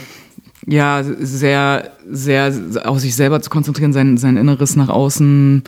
ja, 0.68 1.02
sehr, 1.02 1.90
sehr 2.08 2.54
auf 2.84 3.00
sich 3.00 3.16
selber 3.16 3.42
zu 3.42 3.50
konzentrieren, 3.50 3.92
sein, 3.92 4.18
sein 4.18 4.37
Inneres 4.37 4.76
nach 4.76 4.88
außen, 4.88 5.64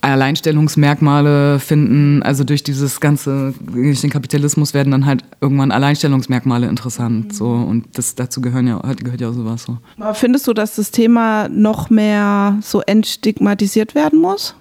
Alleinstellungsmerkmale 0.00 1.58
finden. 1.58 2.22
Also 2.22 2.44
durch 2.44 2.62
dieses 2.62 3.00
ganze, 3.00 3.54
durch 3.72 4.00
den 4.00 4.10
Kapitalismus 4.10 4.74
werden 4.74 4.90
dann 4.90 5.06
halt 5.06 5.22
irgendwann 5.40 5.70
Alleinstellungsmerkmale 5.70 6.68
interessant. 6.68 7.34
So. 7.34 7.46
Und 7.46 7.98
das, 7.98 8.14
dazu 8.14 8.40
gehören 8.40 8.66
ja, 8.66 8.80
gehört 9.02 9.20
ja 9.20 9.28
auch 9.28 9.34
sowas. 9.34 9.64
So. 9.64 9.78
Aber 9.98 10.14
findest 10.14 10.46
du, 10.46 10.52
dass 10.52 10.76
das 10.76 10.90
Thema 10.90 11.48
noch 11.48 11.90
mehr 11.90 12.58
so 12.62 12.80
entstigmatisiert 12.80 13.94
werden 13.94 14.20
muss? 14.20 14.54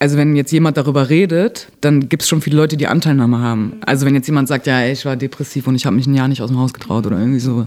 also 0.00 0.16
wenn 0.16 0.36
jetzt 0.36 0.52
jemand 0.52 0.76
darüber 0.76 1.08
redet, 1.08 1.68
dann 1.80 2.08
gibt 2.08 2.22
es 2.22 2.28
schon 2.28 2.40
viele 2.40 2.56
Leute, 2.56 2.76
die 2.76 2.86
Anteilnahme 2.86 3.40
haben. 3.40 3.74
Also 3.84 4.06
wenn 4.06 4.14
jetzt 4.14 4.26
jemand 4.26 4.48
sagt, 4.48 4.66
ja, 4.66 4.80
ey, 4.80 4.92
ich 4.92 5.04
war 5.04 5.16
depressiv 5.16 5.66
und 5.66 5.74
ich 5.74 5.86
habe 5.86 5.96
mich 5.96 6.06
ein 6.06 6.14
Jahr 6.14 6.28
nicht 6.28 6.40
aus 6.40 6.50
dem 6.50 6.58
Haus 6.58 6.72
getraut 6.72 7.06
oder 7.06 7.18
irgendwie 7.18 7.40
so, 7.40 7.66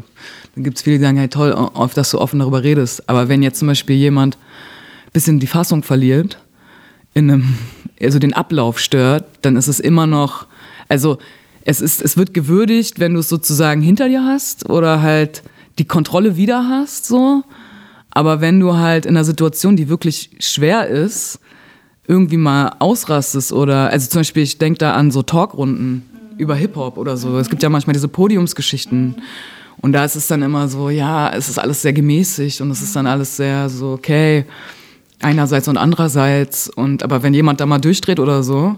dann 0.56 0.63
gibt 0.63 0.78
es 0.78 0.84
viele, 0.84 0.98
die 0.98 1.04
sagen, 1.04 1.18
hey, 1.18 1.28
toll, 1.28 1.51
auf 1.54 1.94
dass 1.94 2.12
du 2.12 2.20
offen 2.20 2.40
darüber 2.40 2.63
redest. 2.63 3.08
Aber 3.10 3.28
wenn 3.28 3.44
jetzt 3.44 3.60
zum 3.60 3.68
Beispiel 3.68 3.96
jemand 3.96 4.38
bisschen 5.13 5.39
die 5.39 5.48
Fassung 5.48 5.84
verliert, 5.84 6.39
in 7.13 7.30
einem, 7.30 7.56
also 8.01 8.20
den 8.20 8.34
Ablauf 8.34 8.80
stört, 8.80 9.25
dann 9.41 9.56
ist 9.56 9.68
es 9.68 9.80
immer 9.80 10.08
noch, 10.08 10.48
also 10.88 11.18
es, 11.63 11.82
ist, 11.82 12.01
es 12.01 12.18
wird 12.18 12.34
gewürdigt, 12.34 13.00
wenn 13.00 13.13
du 13.13 13.20
es 13.20 13.30
sozusagen 13.30 13.82
hinter 13.82 14.08
dir 14.08 14.24
hast 14.24 14.70
oder 14.70 15.01
halt 15.01 15.44
die 15.77 15.86
Kontrolle 15.86 16.38
wieder 16.38 16.68
hast, 16.68 17.06
so. 17.06 17.44
Aber 18.10 18.41
wenn 18.41 18.60
du 18.60 18.75
halt 18.75 19.06
in 19.06 19.15
einer 19.15 19.24
Situation, 19.24 19.75
die 19.75 19.88
wirklich 19.88 20.32
schwer 20.39 20.88
ist, 20.88 21.39
irgendwie 22.08 22.38
mal 22.38 22.75
ausrastest 22.80 23.53
oder, 23.53 23.89
also 23.89 24.10
zum 24.10 24.20
Beispiel, 24.20 24.44
ich 24.44 24.58
denke 24.58 24.80
da 24.80 24.94
an 24.94 25.12
so 25.12 25.22
Talkrunden 25.24 26.03
über 26.38 26.56
Hip-Hop 26.56 26.98
oder 26.98 27.15
so. 27.15 27.38
Es 27.38 27.50
gibt 27.50 27.63
ja 27.63 27.70
manchmal 27.70 27.94
diese 27.94 28.08
Podiumsgeschichten. 28.08 29.15
Und 29.80 29.94
da 29.94 30.03
ist 30.03 30.15
es 30.15 30.27
dann 30.27 30.41
immer 30.41 30.68
so, 30.68 30.89
ja, 30.89 31.30
es 31.30 31.48
ist 31.48 31.58
alles 31.58 31.82
sehr 31.82 31.94
gemäßigt 31.94 32.62
und 32.62 32.72
es 32.72 32.82
ist 32.82 32.96
dann 32.96 33.08
alles 33.08 33.38
sehr 33.38 33.70
so, 33.70 33.94
okay, 33.94 34.46
einerseits 35.24 35.68
und 35.68 35.78
andererseits. 35.78 36.70
Und 36.70 37.04
aber 37.04 37.24
wenn 37.24 37.34
jemand 37.34 37.60
da 37.60 37.66
mal 37.66 37.80
durchdreht 37.80 38.20
oder 38.20 38.44
so, 38.44 38.78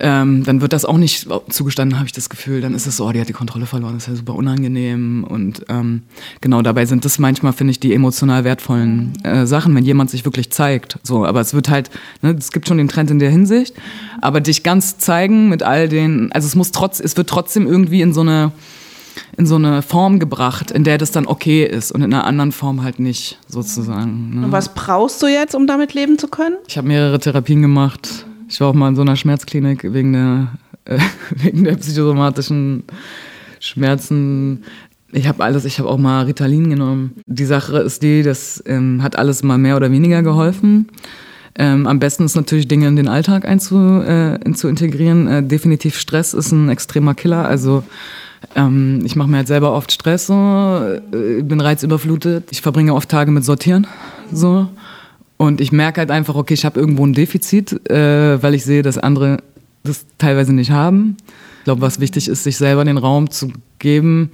ähm, 0.00 0.42
dann 0.44 0.60
wird 0.60 0.72
das 0.72 0.84
auch 0.84 0.96
nicht 0.96 1.28
zugestanden, 1.50 1.98
habe 1.98 2.06
ich 2.06 2.12
das 2.12 2.28
Gefühl. 2.28 2.60
Dann 2.60 2.74
ist 2.74 2.86
es 2.86 2.96
so, 2.96 3.06
oh, 3.06 3.12
die 3.12 3.20
hat 3.20 3.28
die 3.28 3.34
Kontrolle 3.34 3.66
verloren, 3.66 3.94
das 3.94 4.04
ist 4.04 4.08
ja 4.08 4.16
super 4.16 4.34
unangenehm. 4.34 5.24
Und 5.24 5.64
ähm, 5.68 6.02
genau 6.40 6.62
dabei 6.62 6.84
sind 6.86 7.04
das 7.04 7.18
manchmal, 7.18 7.52
finde 7.52 7.70
ich, 7.70 7.80
die 7.80 7.94
emotional 7.94 8.44
wertvollen 8.44 9.12
äh, 9.22 9.46
Sachen, 9.46 9.74
wenn 9.74 9.84
jemand 9.84 10.10
sich 10.10 10.24
wirklich 10.24 10.50
zeigt. 10.50 10.98
So, 11.02 11.24
aber 11.24 11.40
es 11.40 11.54
wird 11.54 11.68
halt, 11.68 11.90
ne, 12.22 12.34
es 12.36 12.50
gibt 12.50 12.66
schon 12.66 12.78
den 12.78 12.88
Trend 12.88 13.10
in 13.10 13.20
der 13.20 13.30
Hinsicht, 13.30 13.74
aber 14.20 14.40
dich 14.40 14.64
ganz 14.64 14.98
zeigen 14.98 15.48
mit 15.48 15.62
all 15.62 15.88
den, 15.88 16.32
also 16.32 16.46
es 16.46 16.56
muss 16.56 16.72
trotz, 16.72 16.98
es 16.98 17.16
wird 17.16 17.28
trotzdem 17.28 17.66
irgendwie 17.66 18.02
in 18.02 18.12
so 18.12 18.22
eine 18.22 18.52
in 19.36 19.46
so 19.46 19.56
eine 19.56 19.82
Form 19.82 20.18
gebracht, 20.18 20.70
in 20.70 20.84
der 20.84 20.98
das 20.98 21.10
dann 21.10 21.26
okay 21.26 21.64
ist 21.64 21.92
und 21.92 22.02
in 22.02 22.12
einer 22.12 22.24
anderen 22.24 22.52
Form 22.52 22.82
halt 22.82 22.98
nicht, 22.98 23.38
sozusagen. 23.48 24.40
Ne? 24.40 24.46
Und 24.46 24.52
was 24.52 24.74
brauchst 24.74 25.22
du 25.22 25.26
jetzt, 25.26 25.54
um 25.54 25.66
damit 25.66 25.94
leben 25.94 26.18
zu 26.18 26.28
können? 26.28 26.56
Ich 26.68 26.76
habe 26.76 26.88
mehrere 26.88 27.18
Therapien 27.18 27.62
gemacht 27.62 28.26
ich 28.48 28.60
war 28.60 28.68
auch 28.68 28.74
mal 28.74 28.88
in 28.88 28.96
so 28.96 29.02
einer 29.02 29.16
Schmerzklinik 29.16 29.92
wegen 29.92 30.12
der, 30.12 30.48
äh, 30.84 30.98
wegen 31.30 31.64
der 31.64 31.76
psychosomatischen 31.76 32.84
Schmerzen. 33.60 34.64
Ich 35.12 35.28
habe 35.28 35.42
alles, 35.42 35.64
ich 35.64 35.78
habe 35.78 35.88
auch 35.88 35.98
mal 35.98 36.24
Ritalin 36.24 36.70
genommen. 36.70 37.12
Die 37.26 37.44
Sache 37.44 37.78
ist 37.78 38.02
die, 38.02 38.22
das 38.22 38.62
ähm, 38.66 39.02
hat 39.02 39.16
alles 39.16 39.42
mal 39.42 39.58
mehr 39.58 39.76
oder 39.76 39.90
weniger 39.90 40.22
geholfen. 40.22 40.88
Ähm, 41.56 41.86
am 41.86 42.00
besten 42.00 42.24
ist 42.24 42.34
natürlich 42.34 42.66
Dinge 42.66 42.88
in 42.88 42.96
den 42.96 43.06
Alltag 43.06 43.44
einzu, 43.44 44.02
äh, 44.02 44.38
zu 44.54 44.66
integrieren. 44.66 45.28
Äh, 45.28 45.42
definitiv 45.44 45.98
Stress 45.98 46.34
ist 46.34 46.50
ein 46.50 46.68
extremer 46.68 47.14
Killer. 47.14 47.46
Also 47.46 47.84
ähm, 48.54 49.02
ich 49.04 49.16
mache 49.16 49.28
mir 49.28 49.38
halt 49.38 49.48
selber 49.48 49.72
oft 49.72 49.92
Stress, 49.92 50.26
so, 50.26 50.34
äh, 50.34 51.42
bin 51.42 51.60
reizüberflutet. 51.60 52.44
Ich 52.50 52.62
verbringe 52.62 52.94
oft 52.94 53.08
Tage 53.08 53.30
mit 53.30 53.44
Sortieren. 53.44 53.86
So. 54.32 54.68
Und 55.36 55.60
ich 55.60 55.72
merke 55.72 56.00
halt 56.00 56.10
einfach, 56.10 56.34
okay, 56.34 56.54
ich 56.54 56.64
habe 56.64 56.78
irgendwo 56.78 57.06
ein 57.06 57.12
Defizit, 57.12 57.90
äh, 57.90 58.42
weil 58.42 58.54
ich 58.54 58.64
sehe, 58.64 58.82
dass 58.82 58.98
andere 58.98 59.38
das 59.82 60.06
teilweise 60.18 60.52
nicht 60.52 60.70
haben. 60.70 61.16
Ich 61.58 61.64
glaube, 61.64 61.82
was 61.82 62.00
wichtig 62.00 62.28
ist, 62.28 62.44
sich 62.44 62.56
selber 62.56 62.84
den 62.84 62.98
Raum 62.98 63.30
zu 63.30 63.52
geben, 63.78 64.30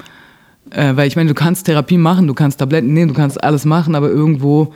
äh, 0.71 0.95
weil 0.95 1.09
ich 1.09 1.17
meine, 1.17 1.29
du 1.29 1.35
kannst 1.35 1.67
Therapie 1.67 1.99
machen, 1.99 2.26
du 2.26 2.35
kannst 2.35 2.59
Tabletten 2.59 2.93
nehmen, 2.93 3.09
du 3.09 3.14
kannst 3.14 3.43
alles 3.43 3.64
machen, 3.64 3.95
aber 3.95 4.09
irgendwo 4.09 4.73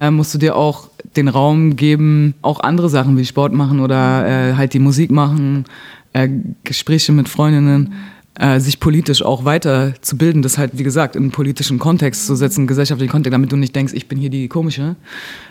äh, 0.00 0.10
musst 0.10 0.34
du 0.34 0.38
dir 0.38 0.56
auch 0.56 0.88
den 1.16 1.28
Raum 1.28 1.76
geben, 1.76 2.34
auch 2.42 2.60
andere 2.60 2.88
Sachen 2.88 3.16
wie 3.16 3.24
Sport 3.24 3.52
machen 3.52 3.80
oder 3.80 4.26
äh, 4.26 4.54
halt 4.54 4.74
die 4.74 4.78
Musik 4.78 5.10
machen, 5.10 5.64
äh, 6.12 6.28
Gespräche 6.64 7.12
mit 7.12 7.28
Freundinnen 7.28 7.94
äh, 8.40 8.58
sich 8.58 8.80
politisch 8.80 9.22
auch 9.22 9.44
weiterzubilden, 9.44 10.40
das 10.40 10.56
halt, 10.56 10.72
wie 10.74 10.82
gesagt, 10.82 11.14
in 11.14 11.24
einen 11.24 11.30
politischen 11.30 11.78
Kontext 11.78 12.26
zu 12.26 12.34
setzen, 12.34 12.66
gesellschaftlichen 12.66 13.10
Kontext, 13.10 13.34
damit 13.34 13.52
du 13.52 13.56
nicht 13.56 13.76
denkst, 13.76 13.92
ich 13.92 14.08
bin 14.08 14.18
hier 14.18 14.30
die 14.30 14.48
komische. 14.48 14.96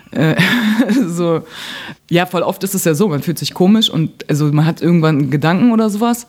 Äh, 0.09 0.35
so, 1.07 1.43
ja, 2.09 2.25
voll 2.25 2.41
oft 2.41 2.63
ist 2.63 2.73
es 2.73 2.85
ja 2.85 2.95
so, 2.95 3.07
man 3.07 3.21
fühlt 3.21 3.37
sich 3.37 3.53
komisch 3.53 3.91
und 3.91 4.27
also 4.27 4.51
man 4.51 4.65
hat 4.65 4.81
irgendwann 4.81 5.19
einen 5.19 5.29
Gedanken 5.29 5.71
oder 5.71 5.91
sowas 5.91 6.25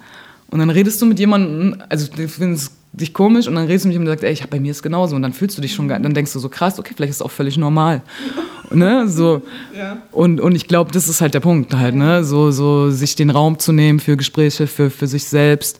und 0.50 0.59
dann 0.59 0.69
redest 0.69 1.00
du 1.00 1.07
mit 1.07 1.19
jemandem, 1.19 1.83
also 1.88 2.07
du 2.14 2.29
findest 2.29 2.73
dich 2.93 3.14
komisch 3.14 3.49
und 3.49 3.55
dann 3.55 3.64
redest 3.64 3.87
du 3.87 3.88
mit 3.88 3.95
jemandem 3.95 4.12
und 4.12 4.19
sagst, 4.19 4.25
ey, 4.25 4.33
ich, 4.33 4.50
bei 4.50 4.61
mir 4.61 4.73
ist 4.73 4.83
genauso 4.83 5.17
und 5.17 5.23
dann 5.23 5.33
fühlst 5.33 5.57
du 5.57 5.62
dich 5.62 5.73
schon, 5.73 5.88
dann 5.88 6.12
denkst 6.12 6.35
du 6.35 6.40
so 6.40 6.50
krass, 6.50 6.79
okay, 6.79 6.93
vielleicht 6.95 7.11
ist 7.11 7.17
es 7.17 7.23
auch 7.23 7.31
völlig 7.31 7.57
normal. 7.57 8.02
ne, 8.71 9.09
so. 9.09 9.40
Ja. 9.75 10.02
Und, 10.12 10.43
und 10.43 10.55
ich 10.55 10.69
glaube, 10.69 10.93
das 10.93 11.09
ist 11.09 11.23
halt 11.23 11.33
der 11.33 11.40
Punkt 11.40 11.73
halt, 11.73 11.95
ne, 11.95 12.23
so, 12.23 12.50
so 12.50 12.90
sich 12.90 13.17
den 13.17 13.31
Raum 13.31 13.59
zu 13.59 13.73
nehmen 13.73 13.99
für 13.99 14.19
Gespräche, 14.19 14.67
für, 14.67 14.90
für 14.90 15.07
sich 15.07 15.25
selbst 15.25 15.79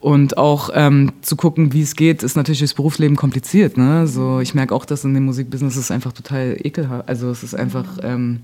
und 0.00 0.38
auch 0.38 0.70
ähm, 0.72 1.12
zu 1.20 1.36
gucken, 1.36 1.74
wie 1.74 1.82
es 1.82 1.94
geht, 1.94 2.22
ist 2.22 2.34
natürlich 2.34 2.60
das 2.60 2.72
Berufsleben 2.72 3.16
kompliziert. 3.16 3.76
Ne? 3.76 4.06
So, 4.06 4.40
ich 4.40 4.54
merke 4.54 4.74
auch, 4.74 4.86
dass 4.86 5.04
in 5.04 5.12
dem 5.12 5.26
Musikbusiness 5.26 5.76
ist 5.76 5.90
einfach 5.90 6.12
total 6.12 6.56
ekelhaft. 6.58 7.06
Also 7.06 7.30
es 7.30 7.42
ist 7.42 7.54
einfach, 7.54 7.98
ähm, 8.02 8.40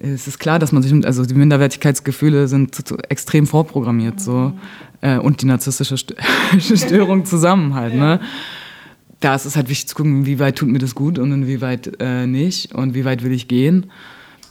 es 0.00 0.26
ist 0.26 0.38
klar, 0.38 0.58
dass 0.58 0.72
man 0.72 0.82
sich, 0.82 0.92
also 1.04 1.26
die 1.26 1.34
Minderwertigkeitsgefühle 1.34 2.48
sind 2.48 2.82
extrem 3.10 3.46
vorprogrammiert 3.46 4.18
so 4.18 4.54
äh, 5.02 5.18
und 5.18 5.42
die 5.42 5.46
narzisstische 5.46 5.98
Störung 6.58 7.26
zusammen 7.26 7.74
halt. 7.74 7.94
Ne? 7.94 8.20
Da 9.20 9.34
ist 9.34 9.44
es 9.44 9.56
halt 9.56 9.68
wichtig 9.68 9.88
zu 9.88 9.94
gucken, 9.94 10.24
wie 10.24 10.38
weit 10.38 10.56
tut 10.56 10.70
mir 10.70 10.78
das 10.78 10.94
gut 10.94 11.18
und 11.18 11.32
inwieweit 11.32 11.98
äh, 12.00 12.26
nicht 12.26 12.74
und 12.74 12.94
wie 12.94 13.04
weit 13.04 13.22
will 13.22 13.32
ich 13.32 13.46
gehen. 13.46 13.90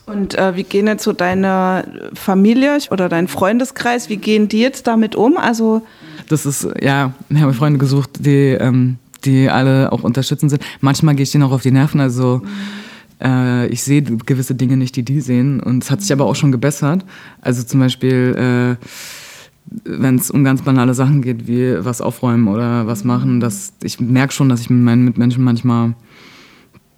Und 0.06 0.38
äh, 0.38 0.54
wie 0.54 0.62
gehen 0.62 0.86
jetzt 0.86 1.02
so 1.02 1.12
deine 1.12 2.10
Familie 2.14 2.78
oder 2.90 3.08
dein 3.08 3.26
Freundeskreis, 3.26 4.08
wie 4.08 4.18
gehen 4.18 4.48
die 4.48 4.60
jetzt 4.60 4.86
damit 4.86 5.16
um? 5.16 5.36
Also 5.36 5.82
das 6.28 6.46
ist, 6.46 6.68
ja, 6.80 7.12
ich 7.28 7.40
habe 7.40 7.52
Freunde 7.52 7.80
gesucht, 7.80 8.10
die, 8.20 8.52
ähm, 8.52 8.98
die 9.24 9.50
alle 9.50 9.92
auch 9.92 10.04
unterstützend 10.04 10.50
sind. 10.50 10.62
Manchmal 10.80 11.16
gehe 11.16 11.24
ich 11.24 11.32
denen 11.32 11.42
auch 11.42 11.50
auf 11.50 11.62
die 11.62 11.72
Nerven, 11.72 12.00
also 12.00 12.42
äh, 13.20 13.66
ich 13.66 13.82
sehe 13.82 14.02
gewisse 14.02 14.54
Dinge 14.54 14.76
nicht, 14.76 14.94
die 14.94 15.02
die 15.02 15.20
sehen. 15.20 15.60
Und 15.60 15.82
es 15.82 15.90
hat 15.90 16.02
sich 16.02 16.12
aber 16.12 16.26
auch 16.26 16.36
schon 16.36 16.52
gebessert. 16.52 17.04
Also 17.40 17.64
zum 17.64 17.80
Beispiel, 17.80 18.76
äh, 18.78 18.86
wenn 19.84 20.16
es 20.16 20.30
um 20.30 20.44
ganz 20.44 20.62
banale 20.62 20.94
Sachen 20.94 21.22
geht, 21.22 21.48
wie 21.48 21.84
was 21.84 22.00
aufräumen 22.00 22.46
oder 22.46 22.86
was 22.86 23.02
machen, 23.02 23.40
dass 23.40 23.72
ich 23.82 23.98
merke 23.98 24.32
schon, 24.32 24.48
dass 24.48 24.60
ich 24.60 24.70
mit 24.70 24.82
meinen 24.82 25.04
Mitmenschen 25.04 25.42
manchmal 25.42 25.94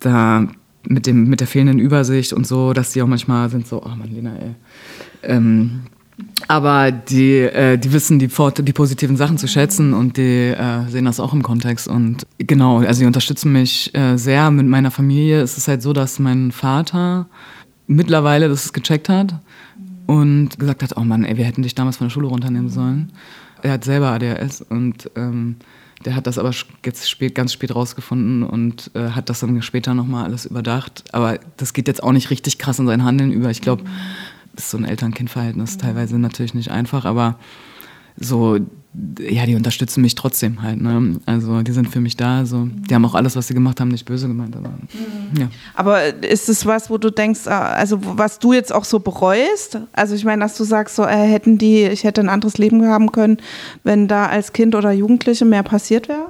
da 0.01 0.47
mit, 0.87 1.07
dem, 1.07 1.29
mit 1.29 1.41
der 1.41 1.47
fehlenden 1.47 1.79
Übersicht 1.79 2.33
und 2.33 2.47
so, 2.47 2.73
dass 2.73 2.93
die 2.93 3.03
auch 3.03 3.07
manchmal 3.07 3.49
sind 3.51 3.67
so, 3.67 3.83
oh 3.83 3.89
Mann, 3.89 4.11
Lena, 4.13 4.35
ey. 4.37 4.55
Ähm, 5.23 5.83
aber 6.49 6.91
die, 6.91 7.39
äh, 7.41 7.79
die 7.79 7.93
wissen 7.93 8.19
die, 8.19 8.29
die 8.29 8.73
positiven 8.73 9.17
Sachen 9.17 9.39
zu 9.39 9.47
schätzen 9.47 9.93
und 9.93 10.17
die 10.17 10.49
äh, 10.49 10.89
sehen 10.89 11.05
das 11.05 11.21
auch 11.21 11.33
im 11.33 11.43
Kontext. 11.43 11.87
Und 11.89 12.27
genau, 12.39 12.79
also 12.79 13.01
die 13.01 13.07
unterstützen 13.07 13.53
mich 13.53 13.95
äh, 13.95 14.17
sehr 14.17 14.51
mit 14.51 14.67
meiner 14.67 14.91
Familie. 14.91 15.41
Es 15.41 15.59
ist 15.59 15.69
halt 15.69 15.83
so, 15.83 15.93
dass 15.93 16.19
mein 16.19 16.51
Vater 16.51 17.29
mittlerweile 17.87 18.49
das 18.49 18.73
gecheckt 18.73 19.09
hat 19.09 19.35
und 20.07 20.59
gesagt 20.59 20.83
hat, 20.83 20.97
oh 20.97 21.03
Mann, 21.03 21.25
ey, 21.25 21.37
wir 21.37 21.45
hätten 21.45 21.63
dich 21.63 21.75
damals 21.75 21.99
von 21.99 22.07
der 22.07 22.13
Schule 22.13 22.29
runternehmen 22.29 22.71
sollen. 22.71 23.13
Er 23.63 23.73
hat 23.73 23.85
selber 23.85 24.11
ADHS 24.11 24.63
und 24.63 25.11
ähm, 25.17 25.57
der 26.05 26.15
hat 26.15 26.27
das 26.27 26.39
aber 26.39 26.53
jetzt 26.85 27.11
spät, 27.11 27.35
ganz 27.35 27.53
spät 27.53 27.75
rausgefunden 27.75 28.43
und 28.45 28.91
äh, 28.95 29.11
hat 29.11 29.29
das 29.29 29.41
dann 29.41 29.61
später 29.63 29.95
nochmal 29.95 30.25
alles 30.25 30.47
überdacht. 30.47 31.05
Aber 31.13 31.39
das 31.57 31.73
geht 31.73 31.89
jetzt 31.89 32.03
auch 32.03 32.13
nicht 32.13 32.31
richtig 32.31 32.59
krass 32.59 32.79
in 32.79 32.87
sein 32.87 33.05
Handeln 33.05 33.33
über. 33.33 33.51
Ich 33.51 33.61
glaube, 33.61 33.83
das 34.55 34.65
ist 34.65 34.71
so 34.71 34.79
ein 34.79 34.85
Eltern-Kind-Verhältnis 34.85 35.77
teilweise 35.77 36.19
natürlich 36.19 36.55
nicht 36.55 36.71
einfach, 36.71 37.05
aber 37.05 37.37
so, 38.17 38.59
ja, 39.21 39.47
die 39.47 39.55
unterstützen 39.55 40.01
mich 40.01 40.15
trotzdem 40.15 40.63
halt. 40.63 40.81
Ne? 40.81 41.21
Also 41.27 41.63
die 41.63 41.73
sind 41.73 41.89
für 41.89 42.01
mich 42.01 42.17
da. 42.17 42.47
So. 42.47 42.69
Die 42.89 42.95
haben 42.95 43.05
auch 43.05 43.15
alles, 43.15 43.37
was 43.37 43.47
sie 43.47 43.55
gemacht 43.55 43.81
haben, 43.81 43.89
nicht 43.89 44.07
böse 44.07 44.27
gemeint. 44.27 44.57
Aber, 44.57 44.71
mhm. 44.71 45.41
ja. 45.41 45.49
aber 45.75 46.23
ist 46.25 46.49
es 46.49 46.65
was, 46.65 46.89
wo 46.89 46.99
du 46.99 47.11
denkst, 47.11 47.47
äh, 47.47 47.51
also 47.51 47.99
was 48.01 48.39
du 48.39 48.53
jetzt 48.53 48.73
auch 48.73 48.85
so 48.85 48.99
bereust? 48.99 49.79
Also 49.93 50.15
ich 50.15 50.25
meine, 50.25 50.43
dass 50.43 50.57
du 50.57 50.65
sagst, 50.65 50.97
so 50.97 51.05
äh, 51.05 51.29
hätten 51.29 51.59
die, 51.59 51.85
ich 51.85 52.05
hätte 52.05 52.23
ein 52.23 52.29
anderes 52.29 52.59
Leben 52.59 52.85
haben 52.87 53.13
können, 53.13 53.39
wenn 53.85 54.09
da 54.09 54.27
als 54.27 54.53
Kind 54.53 54.75
oder 54.75 54.91
Jugendliche 54.91 55.45
mehr 55.45 55.63
passiert 55.63 56.09
wäre? 56.09 56.27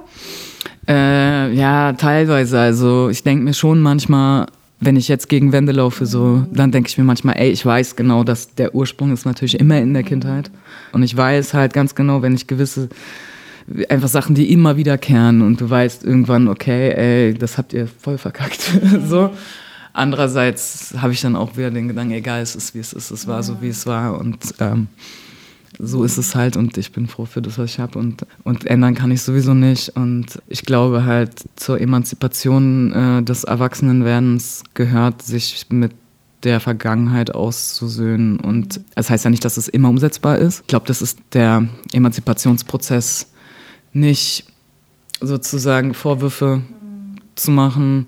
Äh, 0.87 1.53
ja, 1.53 1.93
teilweise. 1.93 2.59
Also 2.59 3.09
ich 3.09 3.23
denke 3.23 3.43
mir 3.45 3.53
schon 3.53 3.79
manchmal, 3.79 4.47
wenn 4.79 4.95
ich 4.95 5.07
jetzt 5.07 5.27
gegen 5.27 5.51
Wände 5.51 5.73
laufe, 5.73 6.05
so, 6.05 6.45
dann 6.51 6.71
denke 6.71 6.89
ich 6.89 6.97
mir 6.97 7.03
manchmal, 7.03 7.37
ey, 7.37 7.49
ich 7.49 7.65
weiß 7.65 7.95
genau, 7.95 8.23
dass 8.23 8.55
der 8.55 8.73
Ursprung 8.73 9.11
ist 9.11 9.25
natürlich 9.25 9.59
immer 9.59 9.77
in 9.77 9.93
der 9.93 10.03
Kindheit. 10.03 10.49
Und 10.93 11.03
ich 11.03 11.15
weiß 11.15 11.53
halt 11.53 11.73
ganz 11.73 11.95
genau, 11.95 12.21
wenn 12.21 12.33
ich 12.33 12.47
gewisse, 12.47 12.87
einfach 13.89 14.07
Sachen, 14.07 14.35
die 14.35 14.51
immer 14.51 14.77
wiederkehren 14.77 15.41
und 15.41 15.59
du 15.59 15.69
weißt 15.69 16.05
irgendwann, 16.05 16.47
okay, 16.47 16.91
ey, 16.91 17.33
das 17.33 17.57
habt 17.57 17.73
ihr 17.73 17.87
voll 17.87 18.17
verkackt. 18.17 18.61
so. 19.07 19.31
Andererseits 19.91 20.93
habe 20.97 21.13
ich 21.13 21.21
dann 21.21 21.35
auch 21.35 21.57
wieder 21.57 21.71
den 21.71 21.89
Gedanken, 21.89 22.13
egal, 22.13 22.41
es 22.41 22.55
ist 22.55 22.73
wie 22.73 22.79
es 22.79 22.93
ist, 22.93 23.11
es 23.11 23.27
war 23.27 23.43
so 23.43 23.61
wie 23.61 23.69
es 23.69 23.85
war 23.85 24.17
und 24.19 24.37
ähm, 24.59 24.87
so 25.79 26.03
ist 26.03 26.17
es 26.17 26.35
halt 26.35 26.57
und 26.57 26.77
ich 26.77 26.91
bin 26.91 27.07
froh 27.07 27.25
für 27.25 27.41
das, 27.41 27.57
was 27.57 27.71
ich 27.71 27.79
habe 27.79 27.97
und, 27.97 28.25
und 28.43 28.67
ändern 28.67 28.95
kann 28.95 29.11
ich 29.11 29.21
sowieso 29.21 29.53
nicht. 29.53 29.95
Und 29.95 30.41
ich 30.47 30.63
glaube 30.63 31.05
halt, 31.05 31.45
zur 31.55 31.79
Emanzipation 31.79 32.91
äh, 32.91 33.23
des 33.23 33.45
Erwachsenenwerdens 33.45 34.63
gehört, 34.73 35.21
sich 35.21 35.65
mit 35.69 35.93
der 36.43 36.59
Vergangenheit 36.59 37.33
auszusöhnen. 37.33 38.39
Und 38.41 38.81
das 38.95 39.09
heißt 39.09 39.23
ja 39.23 39.31
nicht, 39.31 39.45
dass 39.45 39.55
es 39.55 39.69
immer 39.69 39.89
umsetzbar 39.89 40.37
ist. 40.37 40.61
Ich 40.61 40.67
glaube, 40.67 40.85
das 40.85 41.01
ist 41.01 41.19
der 41.31 41.67
Emanzipationsprozess, 41.93 43.31
nicht 43.93 44.45
sozusagen 45.21 45.93
Vorwürfe 45.93 46.61
zu 47.35 47.51
machen, 47.51 48.07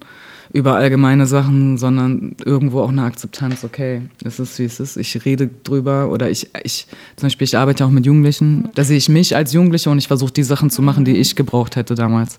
über 0.54 0.76
allgemeine 0.76 1.28
Sachen, 1.28 1.78
sondern 1.78 2.36
irgendwo 2.44 2.82
auch 2.82 2.90
eine 2.90 3.04
Akzeptanz, 3.04 3.64
okay, 3.64 4.02
es 4.24 4.40
ist 4.40 4.60
wie 4.60 4.66
es 4.66 4.80
ist, 4.80 4.98
ich 4.98 5.24
rede 5.26 5.50
drüber 5.64 6.10
oder 6.10 6.30
ich, 6.30 6.50
ich 6.64 6.88
zum 7.16 7.28
Beispiel, 7.28 7.46
ich 7.46 7.58
arbeite 7.58 7.86
auch 7.86 7.90
mit 7.90 8.06
Jugendlichen, 8.06 8.70
da 8.76 8.84
sehe 8.84 8.98
ich 8.98 9.08
mich 9.08 9.36
als 9.36 9.54
Jugendliche 9.54 9.90
und 9.90 9.98
ich 9.98 10.08
versuche 10.08 10.34
die 10.34 10.44
Sachen 10.44 10.70
zu 10.70 10.82
machen, 10.82 11.06
die 11.06 11.18
ich 11.18 11.36
gebraucht 11.36 11.76
hätte 11.76 11.96
damals. 11.96 12.38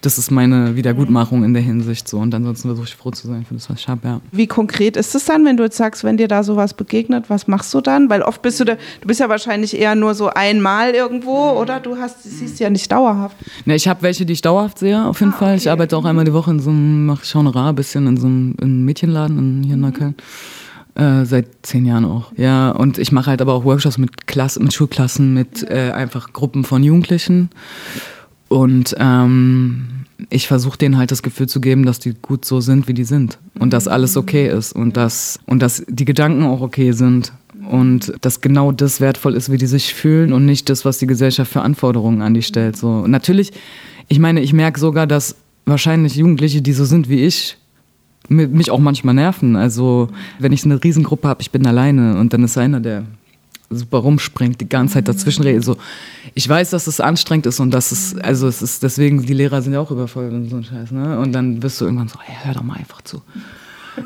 Das 0.00 0.18
ist 0.18 0.30
meine 0.30 0.76
Wiedergutmachung 0.76 1.44
in 1.44 1.52
der 1.52 1.62
Hinsicht 1.62 2.08
so. 2.08 2.18
Und 2.18 2.34
ansonsten 2.34 2.68
versuche 2.68 2.86
ich 2.86 2.96
froh 2.96 3.10
zu 3.10 3.26
sein 3.26 3.44
für 3.44 3.54
das, 3.54 3.68
was 3.68 3.80
ich 3.80 3.88
habe, 3.88 4.06
ja. 4.06 4.20
Wie 4.32 4.46
konkret 4.46 4.96
ist 4.96 5.14
es 5.14 5.24
dann, 5.24 5.44
wenn 5.44 5.56
du 5.56 5.64
jetzt 5.64 5.76
sagst, 5.76 6.04
wenn 6.04 6.16
dir 6.16 6.28
da 6.28 6.42
sowas 6.42 6.74
begegnet, 6.74 7.28
was 7.28 7.46
machst 7.46 7.72
du 7.74 7.80
dann? 7.80 8.08
Weil 8.08 8.22
oft 8.22 8.42
bist 8.42 8.60
du 8.60 8.64
da, 8.64 8.74
du 8.74 9.06
bist 9.06 9.20
ja 9.20 9.28
wahrscheinlich 9.28 9.78
eher 9.78 9.94
nur 9.94 10.14
so 10.14 10.28
einmal 10.28 10.90
irgendwo, 10.90 11.50
oder? 11.50 11.80
Du 11.80 11.96
hast, 11.96 12.22
siehst 12.22 12.60
ja 12.60 12.70
nicht 12.70 12.90
dauerhaft. 12.90 13.36
Ne, 13.64 13.74
ich 13.74 13.88
habe 13.88 14.02
welche, 14.02 14.24
die 14.24 14.32
ich 14.32 14.42
dauerhaft 14.42 14.78
sehe, 14.78 15.04
auf 15.04 15.20
jeden 15.20 15.32
ah, 15.34 15.38
Fall. 15.38 15.56
Ich 15.56 15.70
arbeite 15.70 15.96
auch 15.96 16.04
einmal 16.04 16.24
die 16.24 16.32
Woche 16.32 16.50
in 16.50 16.60
so 16.60 16.70
einem, 16.70 17.06
mache 17.06 17.24
Schaunerei 17.24 17.68
ein 17.68 17.74
bisschen 17.74 18.06
in 18.06 18.16
so 18.16 18.26
einem, 18.26 18.54
in 18.58 18.64
einem 18.64 18.84
Mädchenladen 18.84 19.38
in, 19.38 19.62
hier 19.62 19.74
in 19.74 19.80
Neukölln. 19.80 20.14
Äh, 20.94 21.24
seit 21.24 21.46
zehn 21.62 21.86
Jahren 21.86 22.04
auch. 22.04 22.32
Ja, 22.36 22.72
und 22.72 22.98
ich 22.98 23.12
mache 23.12 23.30
halt 23.30 23.40
aber 23.40 23.54
auch 23.54 23.64
Workshops 23.64 23.96
mit 23.96 24.26
Klassen, 24.26 24.64
mit 24.64 24.74
Schulklassen, 24.74 25.32
mit 25.32 25.62
äh, 25.70 25.92
einfach 25.92 26.32
Gruppen 26.32 26.64
von 26.64 26.82
Jugendlichen. 26.82 27.50
Und 28.50 28.96
ähm, 28.98 30.06
ich 30.28 30.48
versuche 30.48 30.76
denen 30.76 30.98
halt 30.98 31.12
das 31.12 31.22
Gefühl 31.22 31.48
zu 31.48 31.60
geben, 31.60 31.86
dass 31.86 32.00
die 32.00 32.14
gut 32.20 32.44
so 32.44 32.60
sind, 32.60 32.88
wie 32.88 32.94
die 32.94 33.04
sind. 33.04 33.38
Und 33.56 33.72
dass 33.72 33.86
alles 33.86 34.16
okay 34.16 34.48
ist 34.50 34.72
und 34.72 34.96
dass, 34.96 35.38
und 35.46 35.62
dass 35.62 35.84
die 35.88 36.04
Gedanken 36.04 36.42
auch 36.42 36.60
okay 36.60 36.90
sind. 36.90 37.32
Und 37.70 38.12
dass 38.22 38.40
genau 38.40 38.72
das 38.72 39.00
wertvoll 39.00 39.36
ist, 39.36 39.52
wie 39.52 39.56
die 39.56 39.66
sich 39.66 39.94
fühlen 39.94 40.32
und 40.32 40.46
nicht 40.46 40.68
das, 40.68 40.84
was 40.84 40.98
die 40.98 41.06
Gesellschaft 41.06 41.52
für 41.52 41.60
Anforderungen 41.60 42.22
an 42.22 42.34
die 42.34 42.42
stellt. 42.42 42.76
So. 42.76 42.88
Und 42.88 43.12
natürlich, 43.12 43.52
ich 44.08 44.18
meine, 44.18 44.40
ich 44.40 44.52
merke 44.52 44.80
sogar, 44.80 45.06
dass 45.06 45.36
wahrscheinlich 45.64 46.16
Jugendliche, 46.16 46.60
die 46.60 46.72
so 46.72 46.84
sind 46.84 47.08
wie 47.08 47.24
ich, 47.24 47.56
mich 48.28 48.72
auch 48.72 48.80
manchmal 48.80 49.14
nerven. 49.14 49.54
Also 49.54 50.08
wenn 50.40 50.52
ich 50.52 50.64
eine 50.64 50.82
Riesengruppe 50.82 51.28
habe, 51.28 51.40
ich 51.40 51.52
bin 51.52 51.64
alleine 51.66 52.18
und 52.18 52.32
dann 52.32 52.42
ist 52.42 52.58
einer, 52.58 52.80
der 52.80 53.04
super 53.70 53.98
rumspringt, 53.98 54.60
die 54.60 54.68
ganze 54.68 54.94
Zeit 54.94 55.08
dazwischen 55.08 55.44
redet. 55.44 55.64
So, 55.64 55.76
ich 56.34 56.48
weiß, 56.48 56.70
dass 56.70 56.88
es 56.88 57.00
anstrengend 57.00 57.46
ist 57.46 57.60
und 57.60 57.70
dass 57.70 57.92
es, 57.92 58.16
also 58.18 58.48
es 58.48 58.62
ist 58.62 58.82
deswegen, 58.82 59.24
die 59.24 59.32
Lehrer 59.32 59.62
sind 59.62 59.72
ja 59.72 59.80
auch 59.80 59.92
überfordert 59.92 60.32
und 60.32 60.50
so 60.50 60.56
ein 60.56 60.64
Scheiß, 60.64 60.90
ne? 60.90 61.18
Und 61.18 61.32
dann 61.32 61.60
bist 61.60 61.80
du 61.80 61.84
irgendwann 61.84 62.08
so, 62.08 62.18
hey, 62.20 62.36
hör 62.42 62.54
doch 62.54 62.62
mal 62.62 62.76
einfach 62.76 63.00
zu. 63.02 63.22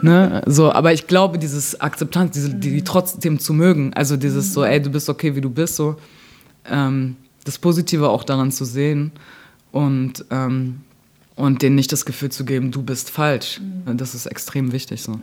ne? 0.02 0.42
So, 0.46 0.70
aber 0.70 0.92
ich 0.92 1.06
glaube, 1.06 1.38
dieses 1.38 1.80
Akzeptanz, 1.80 2.32
diese, 2.32 2.54
die, 2.54 2.70
die 2.70 2.84
trotzdem 2.84 3.38
zu 3.38 3.54
mögen, 3.54 3.92
also 3.94 4.16
dieses 4.16 4.52
so, 4.52 4.64
ey, 4.64 4.80
du 4.80 4.90
bist 4.90 5.08
okay, 5.08 5.34
wie 5.34 5.40
du 5.40 5.50
bist, 5.50 5.76
so, 5.76 5.96
ähm, 6.70 7.16
das 7.44 7.58
Positive 7.58 8.08
auch 8.08 8.24
daran 8.24 8.52
zu 8.52 8.64
sehen 8.64 9.12
und 9.72 10.24
ähm, 10.30 10.80
und 11.36 11.62
denen 11.62 11.74
nicht 11.74 11.90
das 11.90 12.04
Gefühl 12.04 12.30
zu 12.30 12.44
geben, 12.44 12.70
du 12.70 12.82
bist 12.82 13.10
falsch. 13.10 13.60
Mhm. 13.60 13.96
Das 13.96 14.14
ist 14.14 14.26
extrem 14.26 14.72
wichtig. 14.72 15.02
So. 15.02 15.18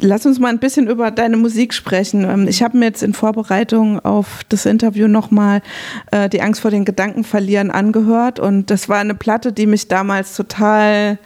Lass 0.00 0.26
uns 0.26 0.38
mal 0.38 0.48
ein 0.48 0.58
bisschen 0.58 0.88
über 0.88 1.10
deine 1.10 1.38
Musik 1.38 1.72
sprechen. 1.72 2.24
Ähm, 2.24 2.46
ich 2.48 2.62
habe 2.62 2.76
mir 2.76 2.86
jetzt 2.86 3.02
in 3.02 3.14
Vorbereitung 3.14 3.98
auf 4.00 4.42
das 4.50 4.66
Interview 4.66 5.08
nochmal 5.08 5.62
äh, 6.10 6.28
Die 6.28 6.42
Angst 6.42 6.60
vor 6.60 6.70
den 6.70 6.84
Gedanken 6.84 7.24
verlieren 7.24 7.70
angehört 7.70 8.38
und 8.40 8.70
das 8.70 8.88
war 8.88 8.98
eine 8.98 9.14
Platte, 9.14 9.52
die 9.52 9.66
mich 9.66 9.88
damals 9.88 10.36
total 10.36 11.18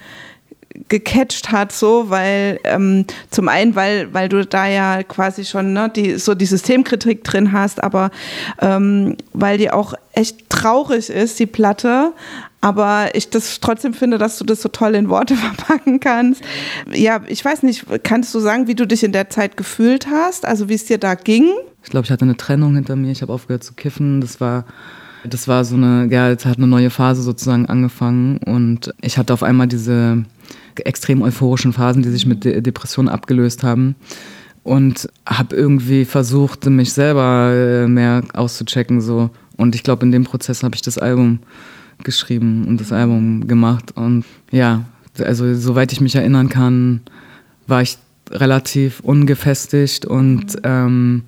gecatcht 0.88 1.52
hat, 1.52 1.72
so, 1.72 2.08
weil 2.08 2.58
ähm, 2.64 3.04
zum 3.30 3.48
einen, 3.48 3.74
weil, 3.74 4.12
weil 4.14 4.28
du 4.28 4.46
da 4.46 4.66
ja 4.66 5.02
quasi 5.02 5.44
schon 5.44 5.72
ne, 5.72 5.90
die, 5.94 6.18
so 6.18 6.34
die 6.34 6.46
Systemkritik 6.46 7.24
drin 7.24 7.52
hast, 7.52 7.82
aber 7.82 8.10
ähm, 8.60 9.16
weil 9.32 9.58
die 9.58 9.70
auch 9.70 9.94
echt 10.12 10.48
traurig 10.48 11.10
ist, 11.10 11.38
die 11.38 11.46
Platte, 11.46 12.12
aber 12.62 13.14
ich 13.14 13.28
das 13.28 13.60
trotzdem 13.60 13.92
finde, 13.92 14.16
dass 14.16 14.38
du 14.38 14.44
das 14.44 14.62
so 14.62 14.70
toll 14.70 14.94
in 14.94 15.10
Worte 15.10 15.36
verpacken 15.36 16.00
kannst. 16.00 16.42
Ja, 16.94 17.20
ich 17.26 17.44
weiß 17.44 17.64
nicht, 17.64 17.84
kannst 18.04 18.34
du 18.34 18.40
sagen, 18.40 18.68
wie 18.68 18.74
du 18.74 18.86
dich 18.86 19.04
in 19.04 19.12
der 19.12 19.28
Zeit 19.28 19.58
gefühlt 19.58 20.06
hast, 20.06 20.46
also 20.46 20.70
wie 20.70 20.74
es 20.74 20.86
dir 20.86 20.98
da 20.98 21.14
ging? 21.14 21.50
Ich 21.82 21.90
glaube, 21.90 22.06
ich 22.06 22.10
hatte 22.10 22.24
eine 22.24 22.36
Trennung 22.36 22.76
hinter 22.76 22.96
mir, 22.96 23.10
ich 23.10 23.20
habe 23.20 23.32
aufgehört 23.32 23.64
zu 23.64 23.74
kiffen, 23.74 24.20
das 24.22 24.40
war 24.40 24.64
das 25.24 25.46
war 25.46 25.64
so 25.64 25.76
eine, 25.76 26.08
ja, 26.10 26.28
jetzt 26.28 26.46
hat 26.46 26.58
eine 26.58 26.66
neue 26.66 26.90
Phase 26.90 27.22
sozusagen 27.22 27.66
angefangen. 27.66 28.38
Und 28.38 28.92
ich 29.00 29.18
hatte 29.18 29.32
auf 29.32 29.42
einmal 29.42 29.68
diese 29.68 30.24
extrem 30.76 31.22
euphorischen 31.22 31.72
Phasen, 31.72 32.02
die 32.02 32.10
sich 32.10 32.26
mit 32.26 32.44
De 32.44 32.60
Depressionen 32.60 33.08
abgelöst 33.08 33.62
haben. 33.62 33.94
Und 34.64 35.08
habe 35.26 35.56
irgendwie 35.56 36.04
versucht, 36.04 36.66
mich 36.66 36.92
selber 36.92 37.52
äh, 37.52 37.86
mehr 37.88 38.22
auszuchecken 38.32 39.00
so. 39.00 39.30
Und 39.56 39.74
ich 39.74 39.82
glaube, 39.82 40.04
in 40.06 40.12
dem 40.12 40.24
Prozess 40.24 40.62
habe 40.62 40.74
ich 40.74 40.82
das 40.82 40.98
Album 40.98 41.40
geschrieben 42.04 42.66
und 42.66 42.80
das 42.80 42.92
Album 42.92 43.46
gemacht. 43.46 43.92
Und 43.96 44.24
ja, 44.50 44.84
also 45.18 45.54
soweit 45.54 45.92
ich 45.92 46.00
mich 46.00 46.14
erinnern 46.14 46.48
kann, 46.48 47.00
war 47.66 47.82
ich 47.82 47.98
relativ 48.30 49.00
ungefestigt 49.00 50.06
und 50.06 50.58
ähm, 50.64 51.24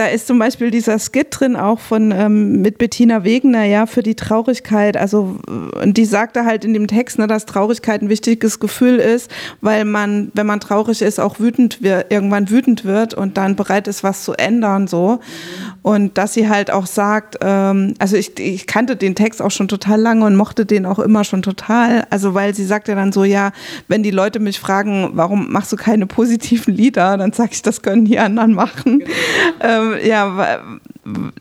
Da 0.00 0.06
ist 0.06 0.26
zum 0.26 0.38
Beispiel 0.38 0.70
dieser 0.70 0.98
Skit 0.98 1.26
drin, 1.28 1.56
auch 1.56 1.78
von 1.78 2.10
ähm, 2.10 2.62
mit 2.62 2.78
Bettina 2.78 3.22
Wegener, 3.22 3.64
ja, 3.64 3.84
für 3.84 4.02
die 4.02 4.14
Traurigkeit. 4.14 4.96
Also, 4.96 5.36
und 5.46 5.98
die 5.98 6.06
sagte 6.06 6.46
halt 6.46 6.64
in 6.64 6.72
dem 6.72 6.86
Text, 6.86 7.18
ne, 7.18 7.26
dass 7.26 7.44
Traurigkeit 7.44 8.00
ein 8.00 8.08
wichtiges 8.08 8.60
Gefühl 8.60 8.96
ist, 8.96 9.30
weil 9.60 9.84
man, 9.84 10.32
wenn 10.32 10.46
man 10.46 10.58
traurig 10.58 11.02
ist, 11.02 11.20
auch 11.20 11.38
wütend 11.38 11.82
wird, 11.82 12.10
irgendwann 12.10 12.48
wütend 12.48 12.86
wird 12.86 13.12
und 13.12 13.36
dann 13.36 13.56
bereit 13.56 13.88
ist, 13.88 14.02
was 14.02 14.24
zu 14.24 14.32
ändern, 14.32 14.86
so. 14.86 15.20
Und 15.82 16.16
dass 16.16 16.32
sie 16.32 16.48
halt 16.48 16.70
auch 16.70 16.86
sagt, 16.86 17.36
ähm, 17.42 17.92
also 17.98 18.16
ich, 18.16 18.38
ich 18.38 18.66
kannte 18.66 18.96
den 18.96 19.14
Text 19.14 19.42
auch 19.42 19.50
schon 19.50 19.68
total 19.68 20.00
lange 20.00 20.24
und 20.24 20.34
mochte 20.34 20.64
den 20.64 20.86
auch 20.86 20.98
immer 20.98 21.24
schon 21.24 21.42
total. 21.42 22.06
Also, 22.08 22.32
weil 22.32 22.54
sie 22.54 22.64
sagt 22.64 22.88
ja 22.88 22.94
dann 22.94 23.12
so, 23.12 23.24
ja, 23.24 23.52
wenn 23.86 24.02
die 24.02 24.12
Leute 24.12 24.40
mich 24.40 24.60
fragen, 24.60 25.10
warum 25.12 25.52
machst 25.52 25.70
du 25.72 25.76
keine 25.76 26.06
positiven 26.06 26.74
Lieder, 26.74 27.18
dann 27.18 27.34
sage 27.34 27.50
ich, 27.52 27.60
das 27.60 27.82
können 27.82 28.06
die 28.06 28.18
anderen 28.18 28.54
machen. 28.54 29.00
Genau. 29.00 29.10
Ähm, 29.60 29.89
ja, 29.94 30.60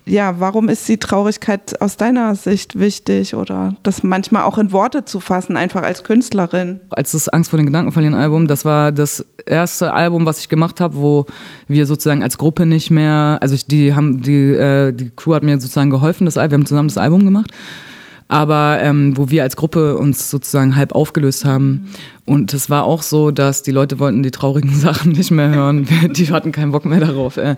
ja, 0.06 0.40
warum 0.40 0.70
ist 0.70 0.88
die 0.88 0.98
Traurigkeit 0.98 1.82
aus 1.82 1.98
deiner 1.98 2.36
Sicht 2.36 2.80
wichtig 2.80 3.36
oder 3.36 3.76
das 3.84 4.04
manchmal 4.04 4.44
auch 4.44 4.58
in 4.58 4.72
Worte 4.72 5.06
zu 5.06 5.20
fassen, 5.20 5.58
einfach 5.58 5.84
als 5.84 6.04
Künstlerin? 6.04 6.80
Als 6.90 7.12
das 7.12 7.30
Angst 7.30 7.50
vor 7.50 7.58
den 7.58 7.66
Gedanken 7.66 7.92
verlieren 7.92 8.16
Album, 8.16 8.48
das 8.48 8.66
war 8.66 8.92
das 8.92 9.26
erste 9.46 9.94
Album, 9.94 10.26
was 10.26 10.40
ich 10.40 10.50
gemacht 10.50 10.82
habe, 10.82 10.96
wo 10.96 11.26
wir 11.68 11.86
sozusagen 11.86 12.24
als 12.24 12.38
Gruppe 12.38 12.66
nicht 12.66 12.90
mehr, 12.90 13.38
also 13.42 13.56
ich, 13.56 13.66
die 13.66 13.94
haben, 13.94 14.22
die, 14.22 14.54
äh, 14.54 14.92
die 14.94 15.12
Crew 15.16 15.34
hat 15.34 15.44
mir 15.44 15.60
sozusagen 15.60 15.90
geholfen, 15.90 16.26
das 16.26 16.36
wir 16.36 16.44
haben 16.44 16.66
zusammen 16.66 16.90
das 16.90 16.98
Album 16.98 17.26
gemacht 17.26 17.52
aber 18.30 18.78
ähm, 18.82 19.18
wo 19.18 19.32
wir 19.32 19.42
als 19.42 19.56
Gruppe 19.56 19.98
uns 19.98 20.30
sozusagen 20.30 20.76
halb 20.76 20.94
aufgelöst 20.94 21.46
haben. 21.46 21.90
Und 22.26 22.54
es 22.54 22.70
war 22.70 22.84
auch 22.84 23.02
so, 23.02 23.32
dass 23.32 23.64
die 23.64 23.72
Leute 23.72 23.98
wollten 23.98 24.22
die 24.22 24.30
traurigen 24.30 24.76
Sachen 24.76 25.14
nicht 25.14 25.32
mehr 25.32 25.50
hören. 25.50 25.88
die 26.12 26.32
hatten 26.32 26.52
keinen 26.52 26.72
Bock 26.72 26.86
mehr 26.86 27.00
darauf. 27.00 27.38
Äh. 27.38 27.56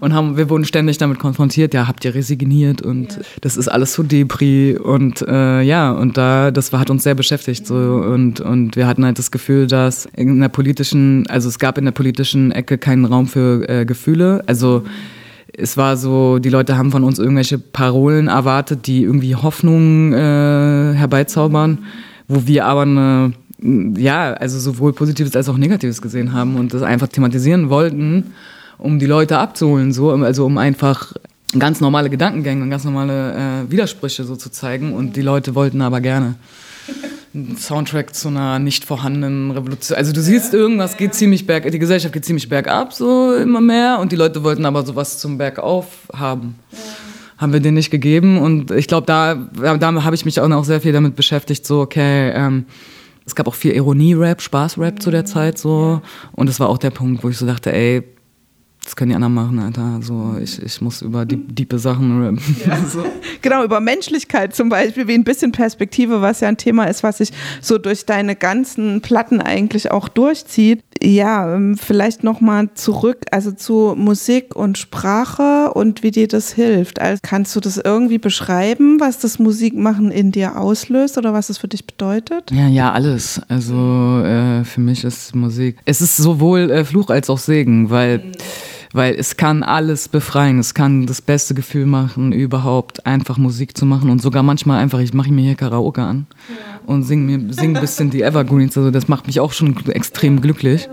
Und 0.00 0.12
haben, 0.12 0.36
wir 0.36 0.50
wurden 0.50 0.64
ständig 0.64 0.98
damit 0.98 1.20
konfrontiert, 1.20 1.72
ja, 1.72 1.86
habt 1.86 2.04
ihr 2.04 2.16
resigniert 2.16 2.82
und 2.82 3.12
ja. 3.12 3.22
das 3.42 3.56
ist 3.56 3.68
alles 3.68 3.94
so 3.94 4.02
Depri. 4.02 4.76
Und 4.76 5.22
äh, 5.22 5.62
ja, 5.62 5.92
und 5.92 6.16
da, 6.16 6.50
das 6.50 6.72
war, 6.72 6.80
hat 6.80 6.90
uns 6.90 7.04
sehr 7.04 7.14
beschäftigt. 7.14 7.64
So. 7.64 7.76
Und, 7.76 8.40
und 8.40 8.74
wir 8.74 8.88
hatten 8.88 9.04
halt 9.04 9.20
das 9.20 9.30
Gefühl, 9.30 9.68
dass 9.68 10.06
in 10.16 10.40
der 10.40 10.48
politischen, 10.48 11.28
also 11.28 11.48
es 11.48 11.60
gab 11.60 11.78
in 11.78 11.84
der 11.84 11.92
politischen 11.92 12.50
Ecke 12.50 12.76
keinen 12.76 13.04
Raum 13.04 13.28
für 13.28 13.68
äh, 13.68 13.84
Gefühle. 13.84 14.42
Also 14.46 14.82
es 15.60 15.76
war 15.76 15.96
so, 15.96 16.38
die 16.38 16.50
Leute 16.50 16.78
haben 16.78 16.90
von 16.90 17.04
uns 17.04 17.18
irgendwelche 17.18 17.58
Parolen 17.58 18.28
erwartet, 18.28 18.86
die 18.86 19.02
irgendwie 19.02 19.34
Hoffnung 19.34 20.12
äh, 20.12 20.94
herbeizaubern, 20.94 21.78
wo 22.28 22.46
wir 22.46 22.66
aber 22.66 22.82
eine, 22.82 23.32
ja, 23.60 24.32
also 24.34 24.58
sowohl 24.58 24.92
Positives 24.92 25.34
als 25.34 25.48
auch 25.48 25.58
Negatives 25.58 26.00
gesehen 26.00 26.32
haben 26.32 26.56
und 26.56 26.72
das 26.74 26.82
einfach 26.82 27.08
thematisieren 27.08 27.70
wollten, 27.70 28.32
um 28.78 28.98
die 28.98 29.06
Leute 29.06 29.38
abzuholen, 29.38 29.92
so, 29.92 30.10
also 30.10 30.46
um 30.46 30.58
einfach 30.58 31.12
ganz 31.58 31.80
normale 31.80 32.10
Gedankengänge 32.10 32.62
und 32.62 32.70
ganz 32.70 32.84
normale 32.84 33.32
äh, 33.34 33.70
Widersprüche 33.70 34.24
so 34.24 34.36
zu 34.36 34.50
zeigen 34.50 34.92
und 34.92 35.16
die 35.16 35.22
Leute 35.22 35.54
wollten 35.54 35.80
aber 35.80 36.00
gerne. 36.00 36.36
Soundtrack 37.56 38.14
zu 38.14 38.28
einer 38.28 38.58
nicht 38.58 38.84
vorhandenen 38.84 39.50
Revolution. 39.50 39.96
Also 39.96 40.12
du 40.12 40.20
siehst, 40.20 40.54
irgendwas 40.54 40.96
geht 40.96 41.14
ziemlich 41.14 41.46
berg, 41.46 41.70
die 41.70 41.78
Gesellschaft 41.78 42.12
geht 42.12 42.24
ziemlich 42.24 42.48
bergab, 42.48 42.92
so 42.92 43.34
immer 43.34 43.60
mehr. 43.60 43.98
Und 44.00 44.12
die 44.12 44.16
Leute 44.16 44.44
wollten 44.44 44.66
aber 44.66 44.84
sowas 44.84 45.18
zum 45.18 45.38
Bergauf 45.38 45.86
haben. 46.12 46.56
Ja. 46.72 46.78
Haben 47.38 47.52
wir 47.52 47.60
denen 47.60 47.74
nicht 47.74 47.90
gegeben. 47.90 48.38
Und 48.38 48.70
ich 48.72 48.88
glaube, 48.88 49.06
da, 49.06 49.34
da 49.34 50.04
habe 50.04 50.16
ich 50.16 50.24
mich 50.24 50.40
auch 50.40 50.48
noch 50.48 50.64
sehr 50.64 50.80
viel 50.80 50.92
damit 50.92 51.14
beschäftigt, 51.14 51.64
so, 51.64 51.80
okay, 51.80 52.30
ähm, 52.30 52.66
es 53.24 53.34
gab 53.34 53.46
auch 53.46 53.54
viel 53.54 53.72
Ironie-Rap, 53.72 54.40
Spaß-Rap 54.40 54.94
mhm. 54.94 55.00
zu 55.00 55.10
der 55.10 55.24
Zeit 55.24 55.58
so. 55.58 56.00
Und 56.32 56.48
das 56.48 56.60
war 56.60 56.68
auch 56.68 56.78
der 56.78 56.90
Punkt, 56.90 57.22
wo 57.22 57.28
ich 57.28 57.36
so 57.36 57.46
dachte, 57.46 57.72
ey, 57.72 58.02
das 58.88 58.96
können 58.96 59.10
die 59.10 59.16
anderen 59.16 59.34
machen, 59.34 59.58
Alter. 59.58 60.00
So, 60.00 60.36
ich, 60.42 60.62
ich 60.62 60.80
muss 60.80 61.02
über 61.02 61.26
die 61.26 61.36
diepe 61.36 61.78
Sachen 61.78 62.22
rappen. 62.22 62.40
Ja. 62.66 62.78
so. 62.88 63.04
Genau, 63.42 63.62
über 63.62 63.80
Menschlichkeit 63.80 64.54
zum 64.54 64.70
Beispiel, 64.70 65.06
wie 65.06 65.12
ein 65.12 65.24
bisschen 65.24 65.52
Perspektive, 65.52 66.22
was 66.22 66.40
ja 66.40 66.48
ein 66.48 66.56
Thema 66.56 66.84
ist, 66.84 67.02
was 67.02 67.18
sich 67.18 67.30
so 67.60 67.76
durch 67.76 68.06
deine 68.06 68.34
ganzen 68.34 69.02
Platten 69.02 69.42
eigentlich 69.42 69.90
auch 69.90 70.08
durchzieht. 70.08 70.82
ja, 71.02 71.54
ähm, 71.54 71.76
vielleicht 71.76 72.24
nochmal 72.24 72.70
zurück, 72.72 73.26
also 73.30 73.52
zu 73.52 73.94
Musik 73.94 74.56
und 74.56 74.78
Sprache 74.78 75.70
und 75.74 76.02
wie 76.02 76.10
dir 76.10 76.26
das 76.26 76.54
hilft. 76.54 76.98
Also 76.98 77.20
kannst 77.22 77.54
du 77.56 77.60
das 77.60 77.76
irgendwie 77.76 78.18
beschreiben, 78.18 79.00
was 79.00 79.18
das 79.18 79.38
Musikmachen 79.38 80.10
in 80.10 80.32
dir 80.32 80.58
auslöst 80.58 81.18
oder 81.18 81.34
was 81.34 81.50
es 81.50 81.58
für 81.58 81.68
dich 81.68 81.86
bedeutet? 81.86 82.50
Ja, 82.52 82.68
ja, 82.68 82.90
alles. 82.90 83.38
Also 83.48 84.22
äh, 84.24 84.64
für 84.64 84.80
mich 84.80 85.04
ist 85.04 85.34
Musik. 85.34 85.76
Es 85.84 86.00
ist 86.00 86.16
sowohl 86.16 86.70
äh, 86.70 86.86
Fluch 86.86 87.10
als 87.10 87.28
auch 87.28 87.38
Segen, 87.38 87.90
weil. 87.90 88.20
Mhm 88.20 88.32
weil 88.92 89.14
es 89.14 89.36
kann 89.36 89.62
alles 89.62 90.08
befreien, 90.08 90.58
es 90.58 90.74
kann 90.74 91.06
das 91.06 91.20
beste 91.20 91.54
Gefühl 91.54 91.86
machen, 91.86 92.32
überhaupt 92.32 93.06
einfach 93.06 93.36
Musik 93.36 93.76
zu 93.76 93.86
machen 93.86 94.10
und 94.10 94.22
sogar 94.22 94.42
manchmal 94.42 94.80
einfach, 94.80 95.00
ich 95.00 95.14
mache 95.14 95.30
mir 95.30 95.42
hier 95.42 95.54
Karaoke 95.54 96.02
an 96.02 96.26
ja. 96.48 96.80
und 96.86 97.02
singe 97.02 97.38
mir 97.38 97.52
sing 97.52 97.76
ein 97.76 97.80
bisschen 97.80 98.10
die 98.10 98.22
Evergreens, 98.22 98.76
also 98.76 98.90
das 98.90 99.08
macht 99.08 99.26
mich 99.26 99.40
auch 99.40 99.52
schon 99.52 99.76
extrem 99.88 100.40
glücklich. 100.40 100.88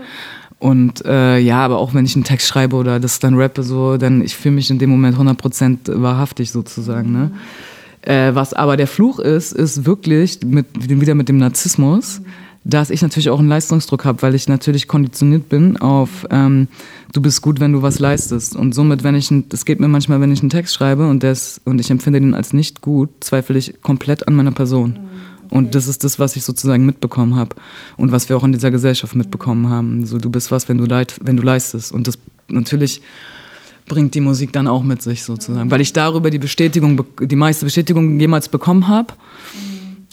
Und 0.58 1.04
äh, 1.04 1.38
ja, 1.38 1.58
aber 1.58 1.76
auch 1.76 1.92
wenn 1.92 2.06
ich 2.06 2.16
einen 2.16 2.24
Text 2.24 2.48
schreibe 2.48 2.76
oder 2.76 2.98
das 2.98 3.18
dann 3.18 3.34
rappe, 3.34 3.62
so, 3.62 3.98
dann 3.98 4.22
ich 4.22 4.34
fühle 4.36 4.54
mich 4.54 4.70
in 4.70 4.78
dem 4.78 4.88
Moment 4.88 5.18
100% 5.18 6.00
wahrhaftig 6.00 6.50
sozusagen. 6.50 7.12
Ne? 7.12 7.30
Äh, 8.00 8.34
was 8.34 8.54
aber 8.54 8.78
der 8.78 8.86
Fluch 8.86 9.18
ist, 9.18 9.52
ist 9.52 9.84
wirklich 9.84 10.40
mit, 10.46 10.66
wieder 10.74 11.14
mit 11.14 11.28
dem 11.28 11.36
Narzissmus. 11.36 12.20
Mhm 12.20 12.45
dass 12.68 12.90
ich 12.90 13.00
natürlich 13.00 13.30
auch 13.30 13.38
einen 13.38 13.48
Leistungsdruck 13.48 14.04
habe, 14.04 14.22
weil 14.22 14.34
ich 14.34 14.48
natürlich 14.48 14.88
konditioniert 14.88 15.48
bin 15.48 15.76
auf, 15.76 16.26
ähm, 16.30 16.66
du 17.12 17.22
bist 17.22 17.40
gut, 17.40 17.60
wenn 17.60 17.72
du 17.72 17.82
was 17.82 18.00
leistest. 18.00 18.56
Und 18.56 18.74
somit, 18.74 19.04
wenn 19.04 19.14
ich, 19.14 19.32
es 19.52 19.64
geht 19.64 19.78
mir 19.78 19.86
manchmal, 19.86 20.20
wenn 20.20 20.32
ich 20.32 20.40
einen 20.40 20.50
Text 20.50 20.74
schreibe 20.74 21.08
und, 21.08 21.22
des, 21.22 21.60
und 21.64 21.80
ich 21.80 21.90
empfinde 21.90 22.20
den 22.20 22.34
als 22.34 22.52
nicht 22.52 22.80
gut, 22.80 23.10
zweifle 23.20 23.56
ich 23.56 23.80
komplett 23.82 24.26
an 24.26 24.34
meiner 24.34 24.50
Person. 24.50 24.90
Mhm. 24.90 25.48
Und 25.48 25.76
das 25.76 25.86
ist 25.86 26.02
das, 26.02 26.18
was 26.18 26.34
ich 26.34 26.42
sozusagen 26.42 26.84
mitbekommen 26.84 27.36
habe 27.36 27.54
und 27.96 28.10
was 28.10 28.28
wir 28.28 28.36
auch 28.36 28.42
in 28.42 28.50
dieser 28.50 28.72
Gesellschaft 28.72 29.14
mitbekommen 29.14 29.70
haben. 29.70 30.04
So, 30.04 30.18
du 30.18 30.28
bist 30.28 30.50
was, 30.50 30.68
wenn 30.68 30.78
du, 30.78 30.86
leit, 30.86 31.20
wenn 31.22 31.36
du 31.36 31.44
leistest. 31.44 31.92
Und 31.92 32.08
das 32.08 32.18
natürlich 32.48 33.00
bringt 33.86 34.12
die 34.16 34.20
Musik 34.20 34.52
dann 34.52 34.66
auch 34.66 34.82
mit 34.82 35.02
sich 35.02 35.22
sozusagen, 35.22 35.70
weil 35.70 35.80
ich 35.80 35.92
darüber 35.92 36.30
die 36.30 36.40
Bestätigung, 36.40 37.04
die 37.20 37.36
meiste 37.36 37.64
Bestätigung 37.64 38.18
jemals 38.18 38.48
bekommen 38.48 38.88
habe. 38.88 39.14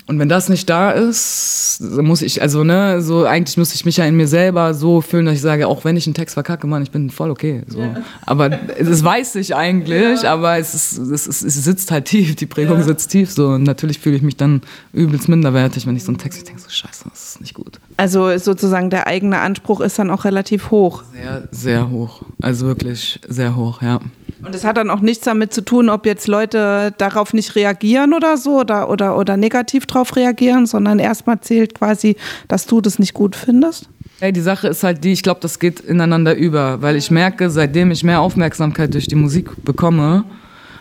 Und 0.05 0.19
wenn 0.19 0.27
das 0.27 0.49
nicht 0.49 0.69
da 0.69 0.91
ist, 0.91 1.79
muss 1.79 2.21
ich, 2.21 2.41
also 2.41 2.65
ne, 2.65 3.01
so 3.01 3.25
eigentlich 3.25 3.57
muss 3.57 3.73
ich 3.73 3.85
mich 3.85 3.97
ja 3.97 4.05
in 4.05 4.17
mir 4.17 4.27
selber 4.27 4.73
so 4.73 4.99
fühlen, 4.99 5.25
dass 5.25 5.35
ich 5.35 5.41
sage, 5.41 5.65
auch 5.65 5.85
wenn 5.85 5.95
ich 5.95 6.05
einen 6.07 6.13
Text 6.13 6.33
verkacke, 6.33 6.67
Mann, 6.67 6.83
ich 6.83 6.91
bin 6.91 7.09
voll 7.09 7.31
okay. 7.31 7.61
So. 7.67 7.79
Ja. 7.79 7.95
Aber 8.25 8.49
das 8.49 9.01
weiß 9.01 9.35
ich 9.35 9.55
eigentlich, 9.55 10.23
ja. 10.23 10.33
aber 10.33 10.57
es, 10.57 10.73
ist, 10.73 10.97
es, 10.97 11.25
ist, 11.27 11.43
es 11.43 11.63
sitzt 11.63 11.89
halt 11.89 12.05
tief, 12.05 12.35
die 12.35 12.45
Prägung 12.45 12.79
ja. 12.79 12.83
sitzt 12.83 13.11
tief. 13.11 13.31
So. 13.31 13.49
Und 13.49 13.63
natürlich 13.63 13.99
fühle 13.99 14.17
ich 14.17 14.21
mich 14.23 14.35
dann 14.35 14.61
übelst 14.91 15.29
minderwertig, 15.29 15.87
wenn 15.87 15.95
ich 15.95 16.03
so 16.03 16.11
einen 16.11 16.17
Text 16.17 16.47
denke, 16.49 16.61
so 16.61 16.69
scheiße, 16.69 17.05
das 17.09 17.29
ist 17.29 17.41
nicht 17.41 17.53
gut. 17.53 17.79
Also 17.95 18.37
sozusagen 18.37 18.89
der 18.89 19.07
eigene 19.07 19.39
Anspruch 19.39 19.79
ist 19.79 19.97
dann 19.99 20.11
auch 20.11 20.25
relativ 20.25 20.69
hoch. 20.69 21.03
Sehr, 21.13 21.47
sehr 21.51 21.89
hoch. 21.89 22.23
Also 22.41 22.65
wirklich 22.65 23.21
sehr 23.29 23.55
hoch, 23.55 23.81
ja. 23.81 24.01
Und 24.45 24.53
es 24.53 24.65
hat 24.65 24.77
dann 24.77 24.89
auch 24.89 24.99
nichts 24.99 25.23
damit 25.23 25.53
zu 25.53 25.63
tun, 25.63 25.89
ob 25.89 26.06
jetzt 26.06 26.27
Leute 26.27 26.93
darauf 26.97 27.34
nicht 27.34 27.56
reagieren 27.56 28.13
oder 28.13 28.38
so 28.38 28.60
oder, 28.60 28.89
oder, 28.89 29.17
oder 29.17 29.38
negativ 29.38 29.86
darauf 29.86 30.15
reagieren, 30.15 30.65
sondern 30.65 30.99
erstmal 30.99 31.39
zählt 31.39 31.75
quasi, 31.75 32.17
dass 32.49 32.65
du 32.65 32.82
das 32.82 32.99
nicht 32.99 33.13
gut 33.13 33.36
findest? 33.36 33.89
Hey, 34.19 34.34
die 34.34 34.41
Sache 34.41 34.67
ist 34.67 34.84
halt 34.84 35.03
die, 35.03 35.13
ich 35.13 35.23
glaube, 35.23 35.39
das 35.41 35.60
geht 35.60 35.79
ineinander 35.79 36.36
über, 36.36 36.82
weil 36.82 36.95
ich 36.97 37.10
merke, 37.10 37.49
seitdem 37.49 37.91
ich 37.91 38.03
mehr 38.03 38.19
Aufmerksamkeit 38.19 38.93
durch 38.93 39.08
die 39.08 39.15
Musik 39.15 39.49
bekomme 39.63 40.25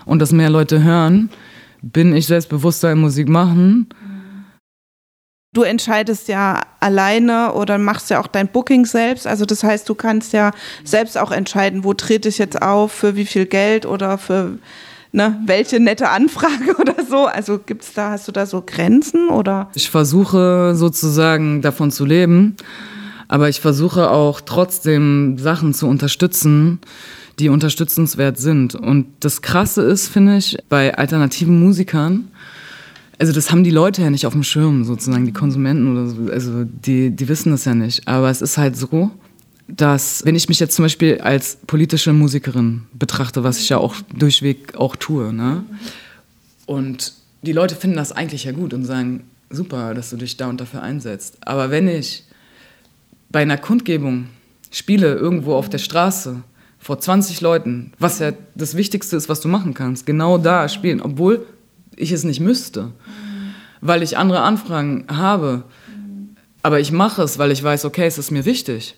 und 0.06 0.20
das 0.20 0.32
mehr 0.32 0.50
Leute 0.50 0.82
hören, 0.82 1.30
bin 1.82 2.14
ich 2.14 2.26
selbstbewusster 2.26 2.92
im 2.92 3.00
Musik 3.00 3.28
machen 3.28 3.86
Du 5.54 5.64
entscheidest 5.64 6.28
ja 6.28 6.62
alleine 6.80 7.52
oder 7.52 7.76
machst 7.76 8.08
ja 8.08 8.20
auch 8.20 8.26
dein 8.26 8.48
Booking 8.48 8.86
selbst. 8.86 9.26
Also 9.26 9.44
das 9.44 9.62
heißt, 9.62 9.86
du 9.86 9.94
kannst 9.94 10.32
ja 10.32 10.52
selbst 10.82 11.18
auch 11.18 11.30
entscheiden, 11.30 11.84
wo 11.84 11.92
trete 11.92 12.30
ich 12.30 12.38
jetzt 12.38 12.62
auf, 12.62 12.90
für 12.90 13.16
wie 13.16 13.26
viel 13.26 13.44
Geld 13.44 13.84
oder 13.84 14.16
für 14.16 14.56
ne, 15.12 15.38
welche 15.44 15.78
nette 15.78 16.08
Anfrage 16.08 16.74
oder 16.80 16.94
so. 17.06 17.26
Also 17.26 17.58
gibt's 17.58 17.92
da, 17.92 18.12
hast 18.12 18.28
du 18.28 18.32
da 18.32 18.46
so 18.46 18.62
Grenzen 18.64 19.28
oder? 19.28 19.68
Ich 19.74 19.90
versuche 19.90 20.72
sozusagen 20.74 21.60
davon 21.60 21.90
zu 21.90 22.06
leben, 22.06 22.56
aber 23.28 23.50
ich 23.50 23.60
versuche 23.60 24.08
auch 24.08 24.40
trotzdem 24.40 25.36
Sachen 25.36 25.74
zu 25.74 25.86
unterstützen, 25.86 26.80
die 27.38 27.50
unterstützenswert 27.50 28.38
sind. 28.38 28.74
Und 28.74 29.06
das 29.20 29.42
Krasse 29.42 29.82
ist, 29.82 30.08
finde 30.08 30.38
ich, 30.38 30.56
bei 30.70 30.96
alternativen 30.96 31.60
Musikern, 31.60 32.30
also 33.18 33.32
das 33.32 33.50
haben 33.50 33.64
die 33.64 33.70
Leute 33.70 34.02
ja 34.02 34.10
nicht 34.10 34.26
auf 34.26 34.32
dem 34.32 34.42
Schirm, 34.42 34.84
sozusagen, 34.84 35.26
die 35.26 35.32
Konsumenten 35.32 35.92
oder 35.92 36.06
so. 36.08 36.32
Also 36.32 36.64
die, 36.64 37.10
die 37.10 37.28
wissen 37.28 37.52
das 37.52 37.64
ja 37.64 37.74
nicht. 37.74 38.08
Aber 38.08 38.30
es 38.30 38.42
ist 38.42 38.58
halt 38.58 38.76
so, 38.76 39.10
dass, 39.68 40.24
wenn 40.24 40.34
ich 40.34 40.48
mich 40.48 40.60
jetzt 40.60 40.74
zum 40.74 40.84
Beispiel 40.84 41.18
als 41.20 41.56
politische 41.66 42.12
Musikerin 42.12 42.82
betrachte, 42.92 43.44
was 43.44 43.58
ich 43.58 43.68
ja 43.68 43.78
auch 43.78 43.94
durchweg 44.14 44.76
auch 44.76 44.96
tue, 44.96 45.32
ne? 45.32 45.64
Und 46.66 47.14
die 47.42 47.52
Leute 47.52 47.74
finden 47.74 47.96
das 47.96 48.12
eigentlich 48.12 48.44
ja 48.44 48.52
gut 48.52 48.72
und 48.72 48.84
sagen, 48.84 49.24
super, 49.50 49.94
dass 49.94 50.10
du 50.10 50.16
dich 50.16 50.36
da 50.36 50.48
und 50.48 50.60
dafür 50.60 50.82
einsetzt. 50.82 51.38
Aber 51.40 51.70
wenn 51.70 51.88
ich 51.88 52.24
bei 53.30 53.42
einer 53.42 53.58
Kundgebung 53.58 54.26
spiele, 54.70 55.14
irgendwo 55.14 55.54
auf 55.54 55.68
der 55.68 55.78
Straße, 55.78 56.42
vor 56.78 56.98
20 56.98 57.40
Leuten, 57.40 57.92
was 57.98 58.18
ja 58.18 58.32
das 58.54 58.76
Wichtigste 58.76 59.16
ist, 59.16 59.28
was 59.28 59.40
du 59.40 59.48
machen 59.48 59.74
kannst, 59.74 60.06
genau 60.06 60.38
da 60.38 60.68
spielen, 60.68 61.00
obwohl 61.00 61.46
ich 61.96 62.12
es 62.12 62.24
nicht 62.24 62.40
müsste, 62.40 62.92
weil 63.80 64.02
ich 64.02 64.16
andere 64.16 64.40
Anfragen 64.40 65.04
habe. 65.08 65.64
Aber 66.62 66.80
ich 66.80 66.92
mache 66.92 67.22
es, 67.22 67.38
weil 67.38 67.50
ich 67.50 67.62
weiß, 67.62 67.84
okay, 67.84 68.06
es 68.06 68.18
ist 68.18 68.30
mir 68.30 68.44
wichtig. 68.44 68.96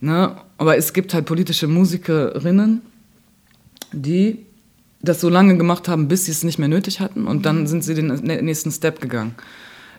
Ne? 0.00 0.36
Aber 0.58 0.76
es 0.76 0.92
gibt 0.92 1.12
halt 1.12 1.26
politische 1.26 1.66
Musikerinnen, 1.66 2.82
die 3.92 4.38
das 5.02 5.20
so 5.20 5.28
lange 5.28 5.56
gemacht 5.56 5.88
haben, 5.88 6.08
bis 6.08 6.26
sie 6.26 6.32
es 6.32 6.44
nicht 6.44 6.58
mehr 6.58 6.68
nötig 6.68 7.00
hatten 7.00 7.26
und 7.26 7.46
dann 7.46 7.66
sind 7.66 7.82
sie 7.84 7.94
den 7.94 8.08
nächsten 8.22 8.70
Step 8.70 9.00
gegangen. 9.00 9.34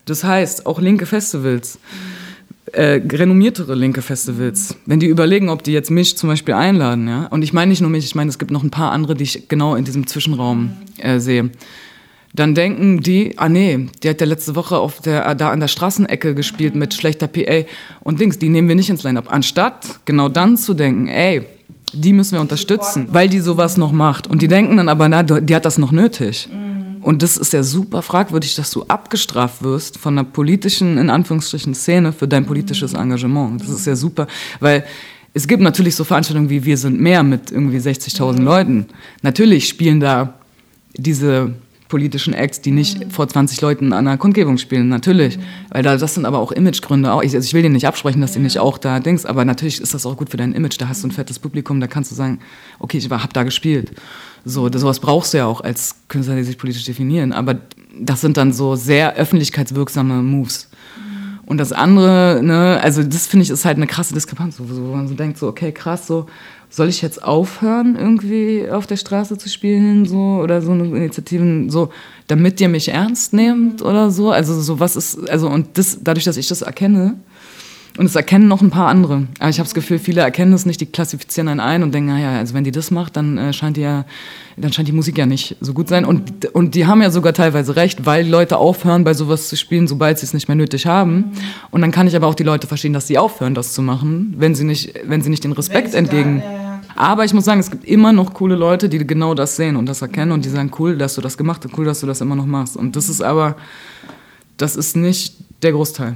Das 0.06 0.24
heißt, 0.24 0.66
auch 0.66 0.80
linke 0.80 1.06
Festivals, 1.06 1.80
äh, 2.72 3.02
renommiertere 3.12 3.76
linke 3.76 4.02
Festivals, 4.02 4.76
wenn 4.86 5.00
die 5.00 5.08
überlegen, 5.08 5.50
ob 5.50 5.64
die 5.64 5.74
jetzt 5.74 5.92
mich 5.92 6.18
zum 6.18 6.30
Beispiel 6.30 6.54
einladen, 6.54 7.08
ja, 7.08 7.26
und 7.28 7.42
ich 7.42 7.52
meine 7.52 7.70
nicht 7.70 7.82
nur 7.82 7.90
mich, 7.90 8.06
ich 8.06 8.16
meine, 8.16 8.30
es 8.30 8.40
gibt 8.40 8.52
noch 8.52 8.64
ein 8.64 8.70
paar 8.70 8.92
andere, 8.92 9.16
die 9.16 9.24
ich 9.24 9.48
genau 9.50 9.76
in 9.76 9.86
diesem 9.86 10.08
Zwischenraum 10.08 10.78
äh, 10.98 11.20
sehe 11.20 11.50
dann 12.34 12.56
denken 12.56 13.02
die, 13.02 13.38
ah 13.38 13.50
nee, 13.50 13.88
die 14.02 14.10
hat 14.10 14.22
ja 14.22 14.28
letzte 14.28 14.56
Woche 14.56 14.78
auf 14.78 15.02
der, 15.02 15.36
da 15.36 15.52
an 15.52 15.60
der 15.60 15.68
Straßenecke 15.68 16.34
gespielt 16.34 16.76
mit 16.76 16.94
schlechter 16.94 17.28
PA 17.28 17.66
und 18.02 18.20
Dings, 18.20 18.40
die 18.40 18.50
nehmen 18.50 18.68
wir 18.68 18.76
nicht 18.76 18.90
ins 18.90 19.04
Line-Up. 19.04 19.32
Anstatt 19.32 20.00
genau 20.06 20.30
dann 20.30 20.58
zu 20.58 20.74
denken, 20.74 21.08
ey, 21.08 21.44
die 21.94 22.14
müssen 22.14 22.34
wir 22.34 22.42
unterstützen, 22.42 23.08
weil 23.12 23.28
die 23.28 23.40
sowas 23.40 23.78
noch 23.78 23.92
macht. 23.92 24.28
Und 24.28 24.42
die 24.42 24.48
denken 24.48 24.78
dann 24.78 24.88
aber, 24.88 25.10
na, 25.10 25.24
die 25.24 25.56
hat 25.56 25.66
das 25.66 25.78
noch 25.78 25.92
nötig. 25.92 26.48
Und 27.02 27.24
das 27.24 27.36
ist 27.36 27.52
ja 27.52 27.64
super 27.64 28.02
fragwürdig, 28.02 28.56
dass 28.56 28.72
du 28.72 28.84
abgestraft 28.84 29.64
wirst 29.64 29.98
von 29.98 30.18
einer 30.18 30.24
politischen, 30.24 30.98
in 30.98 31.10
Anführungsstrichen, 31.10 31.74
Szene 31.74 32.14
für 32.14 32.28
dein 32.28 32.46
politisches 32.46 32.94
Engagement. 32.94 33.62
Das 33.62 33.70
ist 33.70 33.88
ja 33.88 33.96
super, 33.96 34.28
weil 34.60 34.86
es 35.34 35.48
gibt 35.48 35.64
natürlich 35.64 35.96
so 35.96 36.04
Veranstaltungen 36.04 36.50
wie 36.50 36.64
Wir 36.64 36.78
sind 36.78 37.00
mehr 37.00 37.24
mit 37.24 37.52
irgendwie 37.52 37.78
60.000 37.78 38.42
Leuten. 38.42 38.86
Natürlich 39.22 39.68
spielen 39.68 40.00
da 40.00 40.36
diese 40.96 41.54
politischen 41.92 42.34
Acts, 42.34 42.62
die 42.62 42.72
nicht 42.72 43.00
mhm. 43.00 43.12
vor 43.12 43.28
20 43.28 43.60
Leuten 43.60 43.92
an 43.92 44.08
einer 44.08 44.18
Kundgebung 44.18 44.58
spielen, 44.58 44.88
natürlich. 44.88 45.38
Mhm. 45.38 45.42
Weil 45.70 45.84
da, 45.84 45.98
das 45.98 46.16
sind 46.16 46.26
aber 46.26 46.40
auch 46.40 46.54
Imagegründe. 46.54 47.12
Auch, 47.12 47.22
ich, 47.22 47.36
also 47.36 47.46
ich 47.46 47.54
will 47.54 47.62
dir 47.62 47.70
nicht 47.70 47.86
absprechen, 47.86 48.22
dass 48.22 48.32
ja. 48.32 48.38
die 48.38 48.44
nicht 48.44 48.60
auch 48.60 48.78
da 48.78 49.02
denkst, 49.02 49.26
aber 49.26 49.44
natürlich 49.44 49.82
ist 49.82 49.94
das 49.94 50.06
auch 50.06 50.16
gut 50.16 50.30
für 50.30 50.38
dein 50.38 50.54
Image. 50.54 50.80
Da 50.80 50.88
hast 50.88 51.04
du 51.04 51.10
ein 51.10 51.12
fettes 51.12 51.38
Publikum, 51.38 51.82
da 51.82 51.88
kannst 51.88 52.10
du 52.10 52.16
sagen, 52.16 52.40
okay, 52.80 52.98
ich 52.98 53.12
habe 53.12 53.34
da 53.34 53.44
gespielt. 53.44 53.92
So, 54.46 54.70
das, 54.70 54.82
sowas 54.82 55.02
brauchst 55.02 55.34
du 55.34 55.40
ja 55.40 55.46
auch 55.46 55.60
als 55.62 55.96
Künstler, 56.08 56.38
die 56.38 56.44
sich 56.44 56.58
politisch 56.58 56.86
definieren. 56.86 57.34
Aber 57.34 57.58
das 58.00 58.22
sind 58.22 58.38
dann 58.38 58.54
so 58.54 58.76
sehr 58.78 59.16
öffentlichkeitswirksame 59.16 60.24
Moves. 60.24 60.70
Und 61.52 61.58
das 61.58 61.74
andere, 61.74 62.40
ne, 62.42 62.80
also 62.82 63.04
das 63.04 63.28
finde 63.28 63.44
ich 63.44 63.50
ist 63.50 63.66
halt 63.66 63.76
eine 63.76 63.86
krasse 63.86 64.14
Diskrepanz, 64.14 64.56
wo, 64.58 64.64
wo 64.74 64.96
man 64.96 65.10
so 65.10 65.16
denkt, 65.16 65.38
so, 65.38 65.50
okay, 65.50 65.74
krass, 65.74 66.08
so, 66.08 66.28
soll 66.70 66.88
ich 66.88 67.02
jetzt 67.02 67.22
aufhören, 67.22 67.98
irgendwie 68.00 68.70
auf 68.72 68.88
der 68.88 68.96
Straße 68.96 69.38
zu 69.38 69.50
spielen, 69.50 70.06
so, 70.06 70.40
oder 70.42 70.62
so 70.62 70.72
eine 70.72 70.86
Initiativen, 70.86 71.70
so, 71.70 71.90
damit 72.28 72.62
ihr 72.62 72.70
mich 72.70 72.88
ernst 72.88 73.34
nehmt 73.34 73.82
oder 73.82 74.12
so? 74.12 74.32
Also, 74.32 74.62
so 74.62 74.80
was 74.80 74.96
ist, 74.96 75.30
also, 75.30 75.50
und 75.50 75.78
das, 75.78 76.00
dadurch, 76.02 76.24
dass 76.24 76.38
ich 76.38 76.48
das 76.48 76.62
erkenne, 76.62 77.16
und 77.98 78.06
es 78.06 78.16
erkennen 78.16 78.48
noch 78.48 78.62
ein 78.62 78.70
paar 78.70 78.88
andere. 78.88 79.28
Aber 79.40 79.50
ich 79.50 79.60
habe 79.60 79.68
das 79.68 79.74
Gefühl, 79.74 80.00
viele 80.00 80.22
erkennen 80.22 80.54
es 80.54 80.66
nicht, 80.66 80.80
die 80.80 80.86
klassifizieren 80.86 81.50
einen 81.50 81.60
ein 81.60 81.84
und 81.84 81.94
denken, 81.94 82.10
naja, 82.10 82.38
also 82.38 82.54
wenn 82.54 82.64
die 82.64 82.72
das 82.72 82.90
macht, 82.90 83.18
dann 83.18 83.38
äh, 83.38 83.54
scheint 83.54 83.78
die 83.78 83.82
ja, 83.82 84.06
dann 84.56 84.72
scheint 84.72 84.88
die 84.88 84.94
Musik 84.94 85.18
ja 85.18 85.26
nicht 85.26 85.58
so 85.60 85.74
gut 85.74 85.90
sein. 85.90 86.06
Und, 86.06 86.54
und 86.54 86.76
die 86.76 86.86
haben 86.86 87.02
ja 87.02 87.12
sogar 87.12 87.34
teilweise 87.34 87.76
recht, 87.76 88.06
weil 88.06 88.28
Leute 88.28 88.58
aufhören, 88.58 89.04
bei 89.04 89.14
sowas 89.14 89.50
zu 89.50 89.58
spielen, 89.58 89.88
sobald 89.88 90.20
sie 90.20 90.26
es 90.26 90.34
nicht 90.34 90.48
mehr 90.48 90.56
nötig 90.56 90.86
haben. 90.86 91.32
Und 91.70 91.82
dann 91.82 91.92
kann 91.92 92.08
ich 92.08 92.16
aber 92.16 92.28
auch 92.28 92.36
die 92.36 92.44
Leute 92.44 92.68
verstehen, 92.68 92.94
dass 92.94 93.08
sie 93.08 93.18
aufhören, 93.18 93.56
das 93.56 93.74
zu 93.74 93.82
machen, 93.82 94.36
wenn 94.38 94.56
sie 94.56 94.64
nicht, 94.64 94.94
wenn 95.06 95.22
sie 95.22 95.30
nicht 95.30 95.44
den 95.44 95.52
Respekt 95.52 95.94
entgegen. 95.94 96.40
Da, 96.40 96.46
ja, 96.46 96.52
ja 96.52 96.72
aber 96.96 97.26
ich 97.26 97.34
muss 97.34 97.46
sagen, 97.46 97.60
es 97.60 97.72
gibt 97.72 97.86
immer 97.86 98.14
noch 98.14 98.34
coole 98.34 98.56
Leute, 98.56 98.90
die 98.90 99.06
genau 99.06 99.34
das 99.34 99.56
sehen 99.56 99.76
und 99.76 99.88
das 99.88 100.02
erkennen 100.02 100.32
und 100.32 100.46
die 100.46 100.50
sagen, 100.50 100.72
cool, 100.80 100.98
dass 100.98 101.16
du 101.16 101.22
das 101.22 101.38
gemacht 101.38 101.64
hast, 101.66 101.78
cool, 101.78 101.86
dass 101.86 102.02
du 102.02 102.08
das 102.08 102.22
immer 102.22 102.36
noch 102.36 102.46
machst. 102.46 102.78
Und 102.78 102.96
das 102.96 103.10
ist 103.10 103.22
aber, 103.22 103.56
das 104.58 104.76
ist 104.76 104.96
nicht 104.96 105.36
der 105.64 105.72
Großteil. 105.72 106.16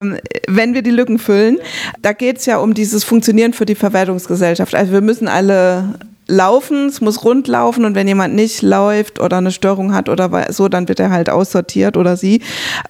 Wenn 0.00 0.74
wir 0.74 0.82
die 0.82 0.90
Lücken 0.90 1.18
füllen, 1.18 1.58
da 2.02 2.12
geht 2.12 2.38
es 2.38 2.46
ja 2.46 2.58
um 2.58 2.74
dieses 2.74 3.04
Funktionieren 3.04 3.52
für 3.52 3.64
die 3.64 3.74
Verwertungsgesellschaft. 3.74 4.74
Also 4.74 4.92
wir 4.92 5.00
müssen 5.00 5.28
alle 5.28 5.98
laufen, 6.26 6.86
es 6.86 7.00
muss 7.00 7.24
rund 7.24 7.48
laufen 7.48 7.84
und 7.84 7.94
wenn 7.94 8.08
jemand 8.08 8.34
nicht 8.34 8.62
läuft 8.62 9.20
oder 9.20 9.38
eine 9.38 9.52
Störung 9.52 9.94
hat 9.94 10.08
oder 10.08 10.52
so, 10.52 10.68
dann 10.68 10.88
wird 10.88 11.00
er 11.00 11.10
halt 11.10 11.30
aussortiert 11.30 11.96
oder 11.96 12.16
sie. 12.16 12.42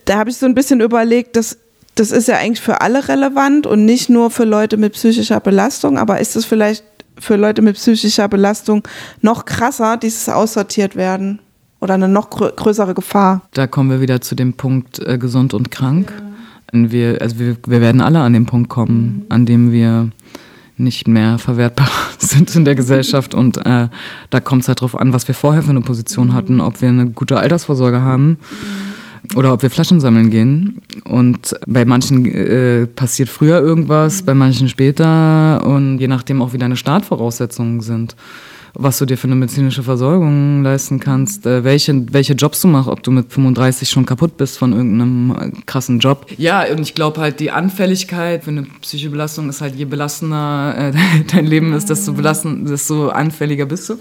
Da 0.05 0.19
habe 0.19 0.31
ich 0.31 0.37
so 0.37 0.47
ein 0.47 0.55
bisschen 0.55 0.81
überlegt, 0.81 1.37
dass 1.37 1.59
das 1.97 2.11
ist 2.11 2.27
ja 2.27 2.39
eigentlich 2.39 2.61
für 2.61 2.81
alle 2.81 3.09
relevant 3.09 3.69
und 3.69 3.85
nicht 3.85 4.09
nur 4.09 4.31
für 4.31 4.45
Leute 4.45 4.77
mit 4.77 4.95
psychischer 4.95 5.39
Belastung, 5.39 5.97
aber 5.97 6.19
ist 6.19 6.35
es 6.35 6.45
vielleicht 6.45 6.85
für 7.21 7.37
Leute 7.37 7.63
mit 7.63 7.77
psychischer 7.77 8.27
Belastung 8.27 8.87
noch 9.21 9.45
krasser, 9.45 9.97
dieses 9.97 10.29
aussortiert 10.29 10.97
werden 10.97 11.39
oder 11.81 11.95
eine 11.95 12.09
noch 12.09 12.31
größere 12.31 12.95
Gefahr? 12.95 13.43
Da 13.53 13.69
kommen 13.69 13.91
wir 13.91 14.01
wieder 14.01 14.21
zu 14.21 14.35
dem 14.35 14.55
Punkt 14.55 14.99
äh, 14.99 15.19
gesund 15.19 15.55
und 15.55 15.71
krank. 15.71 16.13
Ja. 16.17 16.34
Wir, 16.75 17.21
also 17.21 17.39
wir, 17.39 17.57
wir 17.67 17.81
werden 17.81 18.01
alle 18.01 18.21
an 18.21 18.33
den 18.33 18.47
Punkt 18.47 18.69
kommen, 18.69 18.97
mhm. 18.97 19.23
an 19.29 19.47
dem 19.47 19.73
wir 19.73 20.11
nicht 20.77 21.07
mehr 21.07 21.39
verwertbar 21.39 21.89
sind 22.19 22.55
in 22.55 22.65
der 22.65 22.75
Gesellschaft. 22.75 23.35
Und 23.35 23.59
äh, 23.65 23.89
da 24.31 24.41
kommt 24.41 24.63
es 24.63 24.69
halt 24.69 24.81
drauf 24.81 24.99
an, 24.99 25.13
was 25.13 25.29
wir 25.29 25.35
vorher 25.35 25.63
für 25.63 25.71
eine 25.71 25.81
Position 25.81 26.35
hatten, 26.35 26.61
ob 26.61 26.81
wir 26.83 26.89
eine 26.89 27.07
gute 27.07 27.39
Altersvorsorge 27.39 28.01
haben 28.01 28.39
oder 29.37 29.53
ob 29.53 29.63
wir 29.63 29.71
Flaschen 29.71 30.01
sammeln 30.01 30.31
gehen. 30.31 30.83
Und 31.05 31.55
bei 31.67 31.85
manchen 31.85 32.27
äh, 32.27 32.87
passiert 32.87 33.29
früher 33.29 33.61
irgendwas, 33.61 34.23
bei 34.23 34.35
manchen 34.35 34.69
später 34.69 35.65
und 35.65 35.99
je 35.99 36.09
nachdem 36.09 36.43
auch 36.43 36.53
wie 36.53 36.59
deine 36.59 36.77
Startvoraussetzungen 36.77 37.81
sind 37.81 38.17
was 38.75 38.99
du 38.99 39.07
dir 39.07 39.17
für 39.17 39.29
eine 39.29 39.37
medizinische 39.37 39.83
Versorgung 39.83 40.63
leisten 40.63 40.99
kannst, 40.99 41.47
äh, 41.47 41.63
welche, 41.65 42.13
welche 42.13 42.35
Jobs 42.35 42.61
du 42.61 42.69
machst, 42.69 42.89
ob 42.89 43.03
du 43.03 43.11
mit 43.11 43.33
35 43.33 43.89
schon 43.89 44.05
kaputt 44.05 44.37
bist 44.37 44.59
von 44.59 44.73
irgendeinem 44.73 45.31
äh, 45.31 45.51
krassen 45.67 46.01
Job. 46.01 46.27
Ja, 46.37 46.65
und 46.71 46.81
ich 46.81 46.95
glaube 46.95 47.21
halt, 47.21 47.41
die 47.41 47.51
Anfälligkeit 47.51 48.45
für 48.45 48.51
eine 48.51 48.65
psychische 48.81 49.11
Belastung 49.11 49.49
ist 49.49 49.61
halt, 49.61 49.77
je 49.77 49.85
belastender 49.85 50.75
äh, 50.77 50.93
dein 51.33 51.47
Leben 51.47 51.73
ist, 51.73 51.89
desto, 51.89 52.13
belastend, 52.13 52.69
desto 52.69 53.09
anfälliger 53.09 53.67
bist 53.67 53.89
du. 53.89 53.99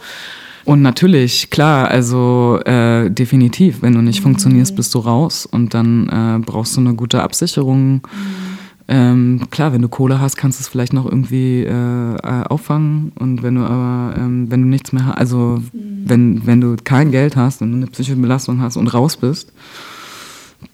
Und 0.65 0.81
natürlich, 0.81 1.49
klar, 1.49 1.89
also 1.89 2.59
äh, 2.65 3.09
definitiv, 3.09 3.81
wenn 3.81 3.93
du 3.93 4.01
nicht 4.01 4.21
funktionierst, 4.21 4.75
bist 4.75 4.95
du 4.95 4.99
raus 4.99 5.45
und 5.45 5.73
dann 5.73 6.07
äh, 6.07 6.39
brauchst 6.43 6.77
du 6.77 6.81
eine 6.81 6.93
gute 6.93 7.21
Absicherung. 7.21 7.95
Mhm 7.95 8.52
ähm, 8.95 9.47
klar, 9.49 9.73
wenn 9.73 9.81
du 9.81 9.89
Kohle 9.89 10.21
hast, 10.21 10.35
kannst 10.35 10.59
du 10.59 10.61
es 10.61 10.67
vielleicht 10.67 10.93
noch 10.93 11.05
irgendwie 11.05 11.63
äh, 11.63 12.13
äh, 12.15 12.43
auffangen. 12.43 13.11
Und 13.17 13.41
wenn 13.41 13.55
du 13.55 13.61
aber, 13.61 14.15
ähm, 14.15 14.51
wenn 14.51 14.61
du 14.61 14.67
nichts 14.67 14.93
mehr 14.93 15.07
hast, 15.07 15.17
also 15.17 15.63
mhm. 15.73 16.03
wenn, 16.05 16.45
wenn 16.45 16.61
du 16.61 16.75
kein 16.83 17.09
Geld 17.09 17.35
hast 17.35 17.63
und 17.63 17.73
eine 17.73 17.87
psychische 17.87 18.15
Belastung 18.15 18.61
hast 18.61 18.77
und 18.77 18.93
raus 18.93 19.17
bist, 19.17 19.51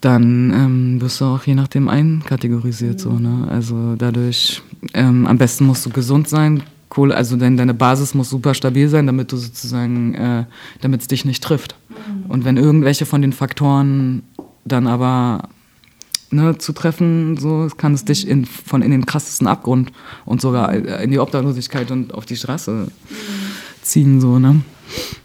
dann 0.02 0.52
ähm, 0.52 1.02
wirst 1.02 1.22
du 1.22 1.26
auch 1.26 1.44
je 1.44 1.56
nachdem 1.56 1.88
einkategorisiert. 1.88 2.96
Mhm. 2.96 3.00
So, 3.00 3.12
ne? 3.12 3.48
Also 3.50 3.96
dadurch, 3.98 4.64
ähm, 4.94 5.26
am 5.26 5.38
besten 5.38 5.66
musst 5.66 5.86
du 5.86 5.90
gesund 5.90 6.28
sein. 6.28 6.64
Kohle, 6.90 7.16
also 7.16 7.38
dein, 7.38 7.56
deine 7.56 7.74
Basis 7.74 8.16
muss 8.16 8.30
super 8.30 8.54
stabil 8.54 8.90
sein, 8.90 9.06
damit 9.06 9.32
du 9.32 9.38
sozusagen, 9.38 10.14
äh, 10.16 10.44
damit 10.82 11.00
es 11.00 11.08
dich 11.08 11.24
nicht 11.24 11.42
trifft. 11.42 11.78
Mhm. 11.88 12.30
Und 12.30 12.44
wenn 12.44 12.58
irgendwelche 12.58 13.06
von 13.06 13.22
den 13.22 13.32
Faktoren 13.32 14.24
dann 14.66 14.88
aber 14.88 15.48
ne, 16.32 16.58
zu 16.58 16.74
treffen, 16.74 17.38
so 17.38 17.68
kann 17.78 17.94
es 17.94 18.06
dich 18.06 18.28
in, 18.28 18.46
von 18.46 18.82
in 18.82 18.92
den 18.92 19.06
krassesten 19.06 19.48
Abgrund 19.48 19.92
und 20.26 20.42
sogar 20.42 20.74
in 20.74 21.12
die 21.12 21.20
Obdachlosigkeit 21.20 21.92
und 21.92 22.14
auf 22.14 22.26
die 22.26 22.36
Straße 22.36 22.88
ziehen, 23.82 24.22
so, 24.22 24.40
ne? 24.40 24.62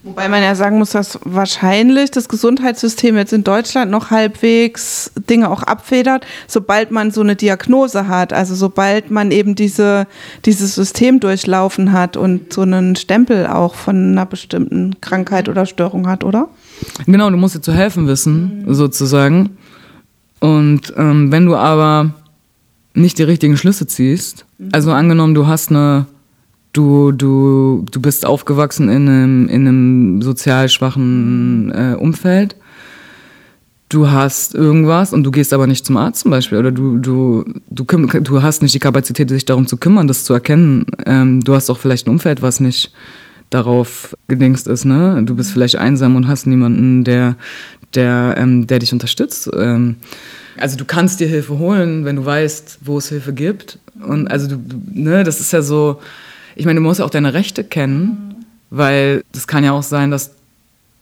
Wobei 0.03 0.29
man 0.29 0.43
ja 0.43 0.55
sagen 0.55 0.79
muss, 0.79 0.91
dass 0.91 1.19
wahrscheinlich 1.25 2.11
das 2.11 2.29
Gesundheitssystem 2.29 3.17
jetzt 3.17 3.33
in 3.33 3.45
Deutschland 3.45 3.91
noch 3.91 4.11
halbwegs 4.11 5.11
Dinge 5.31 5.51
auch 5.51 5.63
abfedert, 5.63 6.27
sobald 6.47 6.91
man 6.91 7.11
so 7.11 7.23
eine 7.23 7.37
Diagnose 7.37 8.07
hat, 8.07 8.35
also 8.35 8.55
sobald 8.55 9.11
man 9.11 9.31
eben 9.31 9.55
diese, 9.55 10.07
dieses 10.45 10.75
System 10.75 11.21
durchlaufen 11.21 11.93
hat 11.93 12.19
und 12.19 12.53
so 12.53 12.61
einen 12.63 12.97
Stempel 12.97 13.47
auch 13.47 13.75
von 13.75 14.13
einer 14.13 14.27
bestimmten 14.27 15.01
Krankheit 15.01 15.49
oder 15.49 15.65
Störung 15.65 16.07
hat, 16.07 16.25
oder? 16.25 16.49
Genau, 17.07 17.31
du 17.31 17.39
musst 17.39 17.55
dir 17.55 17.63
zu 17.63 17.73
helfen 17.73 18.07
wissen, 18.07 18.65
mhm. 18.67 18.75
sozusagen. 18.75 19.57
Und 20.45 20.93
ähm, 20.99 21.33
wenn 21.33 21.47
du 21.47 21.57
aber 21.57 22.13
nicht 22.93 23.17
die 23.19 23.23
richtigen 23.23 23.57
Schlüsse 23.57 23.87
ziehst, 23.87 24.45
mhm. 24.59 24.69
also 24.73 24.93
angenommen, 24.93 25.35
du 25.35 25.47
hast 25.47 25.71
eine, 25.71 26.05
du, 26.75 27.13
du, 27.13 27.87
du 27.91 28.01
bist 28.03 28.27
aufgewachsen 28.27 28.91
in 28.91 29.09
einem, 29.09 29.49
in 29.49 29.67
einem 29.67 30.21
sozial 30.21 30.69
schwachen 30.69 31.73
äh, 31.73 31.97
Umfeld, 31.99 32.57
du 33.89 34.11
hast 34.11 34.55
irgendwas 34.55 35.15
und 35.15 35.25
du 35.25 35.31
gehst 35.31 35.55
aber 35.55 35.67
nicht 35.67 35.87
zum 35.87 35.97
Arzt 35.97 36.21
zum 36.21 36.31
Beispiel 36.31 36.59
oder 36.59 36.73
du, 36.73 36.99
du, 36.99 37.47
du, 37.71 37.85
du 37.85 38.43
hast 38.43 38.61
nicht 38.61 38.75
die 38.75 38.81
Kapazität, 38.81 39.31
sich 39.31 39.47
darum 39.47 39.67
zu 39.67 39.79
kümmern, 39.79 40.09
das 40.09 40.25
zu 40.25 40.35
erkennen. 40.35 40.85
Ähm, 41.07 41.41
du 41.43 41.55
hast 41.55 41.71
auch 41.71 41.79
vielleicht 41.79 42.07
ein 42.07 42.11
Umfeld, 42.11 42.43
was 42.43 42.61
nicht 42.61 42.93
darauf 43.49 44.17
gedingst 44.29 44.67
ist, 44.67 44.85
ne? 44.85 45.23
Du 45.25 45.37
bist 45.37 45.53
vielleicht 45.53 45.77
einsam 45.77 46.17
und 46.17 46.27
hast 46.27 46.47
niemanden, 46.47 47.05
der, 47.05 47.37
der, 47.97 48.35
ähm, 48.39 48.67
der 48.67 48.79
dich 48.79 48.93
unterstützt. 48.93 49.51
Ähm, 49.57 49.97
also 50.57 50.77
du 50.77 50.85
kannst 50.85 51.21
dir 51.21 51.29
Hilfe 51.29 51.59
holen, 51.59 52.05
wenn 52.05 52.17
du 52.17 52.25
weißt, 52.25 52.79
wo 52.83 52.99
es 52.99 53.09
Hilfe 53.09 53.33
gibt. 53.33 53.79
Und 54.07 54.29
also 54.29 54.49
du, 54.49 54.61
ne, 54.93 55.25
das 55.25 55.41
ist 55.41 55.53
ja 55.53 55.63
so, 55.63 56.01
ich 56.57 56.67
meine, 56.67 56.81
du 56.81 56.85
musst 56.85 57.01
ja 57.01 57.07
auch 57.07 57.11
deine 57.11 57.35
Rechte 57.35 57.65
kennen, 57.65 58.47
weil 58.71 59.23
das 59.33 59.47
kann 59.47 59.65
ja 59.65 59.73
auch 59.73 59.83
sein, 59.83 60.11
dass, 60.11 60.33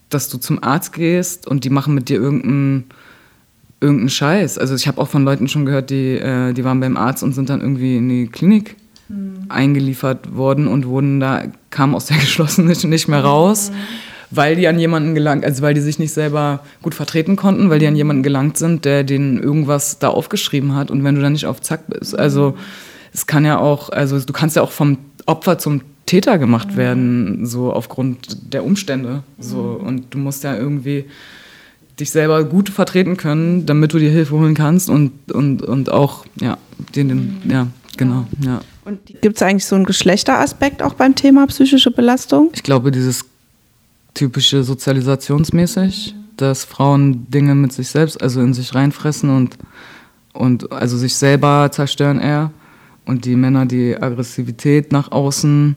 dass 0.08 0.28
du 0.28 0.38
zum 0.38 0.62
Arzt 0.62 0.92
gehst 0.92 1.46
und 1.46 1.64
die 1.64 1.70
machen 1.70 1.94
mit 1.94 2.08
dir 2.08 2.18
irgendeinen 2.18 2.84
irgendeinen 3.80 4.10
Scheiß. 4.10 4.58
Also 4.58 4.76
ich 4.76 4.86
habe 4.86 5.00
auch 5.00 5.08
von 5.08 5.24
Leuten 5.24 5.48
schon 5.48 5.66
gehört, 5.66 5.90
die, 5.90 6.12
äh, 6.16 6.52
die 6.52 6.62
waren 6.64 6.78
beim 6.78 6.96
Arzt 6.96 7.24
und 7.24 7.32
sind 7.32 7.50
dann 7.50 7.60
irgendwie 7.60 7.96
in 7.96 8.08
die 8.08 8.28
Klinik 8.28 8.76
mhm. 9.08 9.46
eingeliefert 9.48 10.36
worden 10.36 10.68
und 10.68 10.86
wurden 10.86 11.18
da, 11.18 11.42
kamen 11.70 11.96
aus 11.96 12.06
der 12.06 12.16
geschlossenen 12.20 12.76
nicht 12.88 13.08
mehr 13.08 13.24
raus. 13.24 13.70
Mhm 13.70 14.11
weil 14.34 14.56
die 14.56 14.66
an 14.66 14.78
jemanden 14.78 15.14
gelangt, 15.14 15.44
also 15.44 15.62
weil 15.62 15.74
die 15.74 15.80
sich 15.80 15.98
nicht 15.98 16.12
selber 16.12 16.60
gut 16.80 16.94
vertreten 16.94 17.36
konnten, 17.36 17.70
weil 17.70 17.78
die 17.78 17.86
an 17.86 17.96
jemanden 17.96 18.22
gelangt 18.22 18.56
sind, 18.56 18.84
der 18.84 19.04
denen 19.04 19.42
irgendwas 19.42 19.98
da 19.98 20.08
aufgeschrieben 20.08 20.74
hat 20.74 20.90
und 20.90 21.04
wenn 21.04 21.14
du 21.14 21.20
dann 21.20 21.32
nicht 21.32 21.46
auf 21.46 21.60
Zack 21.60 21.82
bist. 21.88 22.18
Also 22.18 22.56
es 23.12 23.26
kann 23.26 23.44
ja 23.44 23.58
auch, 23.58 23.90
also 23.90 24.18
du 24.18 24.32
kannst 24.32 24.56
ja 24.56 24.62
auch 24.62 24.72
vom 24.72 24.98
Opfer 25.26 25.58
zum 25.58 25.82
Täter 26.06 26.38
gemacht 26.38 26.76
werden, 26.76 27.46
so 27.46 27.72
aufgrund 27.72 28.52
der 28.52 28.64
Umstände. 28.64 29.22
So. 29.38 29.80
Und 29.82 30.12
du 30.14 30.18
musst 30.18 30.44
ja 30.44 30.56
irgendwie 30.56 31.04
dich 32.00 32.10
selber 32.10 32.44
gut 32.44 32.68
vertreten 32.68 33.16
können, 33.16 33.66
damit 33.66 33.92
du 33.92 33.98
dir 33.98 34.10
Hilfe 34.10 34.34
holen 34.34 34.54
kannst 34.54 34.90
und, 34.90 35.32
und, 35.32 35.62
und 35.62 35.92
auch, 35.92 36.24
ja, 36.40 36.58
den, 36.96 37.08
den, 37.08 37.42
ja, 37.48 37.68
genau, 37.96 38.26
ja. 38.44 38.60
Und 38.84 39.00
gibt 39.20 39.36
es 39.36 39.42
eigentlich 39.42 39.66
so 39.66 39.76
einen 39.76 39.84
Geschlechteraspekt 39.84 40.82
auch 40.82 40.94
beim 40.94 41.14
Thema 41.14 41.46
psychische 41.46 41.90
Belastung? 41.90 42.50
Ich 42.54 42.64
glaube, 42.64 42.90
dieses 42.90 43.24
typische 44.14 44.64
sozialisationsmäßig, 44.64 46.14
dass 46.36 46.64
Frauen 46.64 47.30
Dinge 47.30 47.54
mit 47.54 47.72
sich 47.72 47.88
selbst, 47.88 48.20
also 48.22 48.40
in 48.40 48.54
sich 48.54 48.74
reinfressen 48.74 49.30
und, 49.30 49.56
und 50.32 50.72
also 50.72 50.96
sich 50.96 51.14
selber 51.14 51.70
zerstören 51.72 52.20
eher. 52.20 52.50
Und 53.04 53.24
die 53.24 53.34
Männer 53.34 53.66
die 53.66 53.96
Aggressivität 54.00 54.92
nach 54.92 55.10
außen 55.10 55.74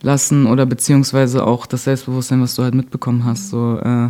lassen 0.00 0.46
oder 0.46 0.64
beziehungsweise 0.64 1.46
auch 1.46 1.66
das 1.66 1.84
Selbstbewusstsein, 1.84 2.40
was 2.40 2.54
du 2.54 2.62
halt 2.62 2.74
mitbekommen 2.74 3.24
hast. 3.24 3.50
So, 3.50 3.78
äh, 3.78 4.08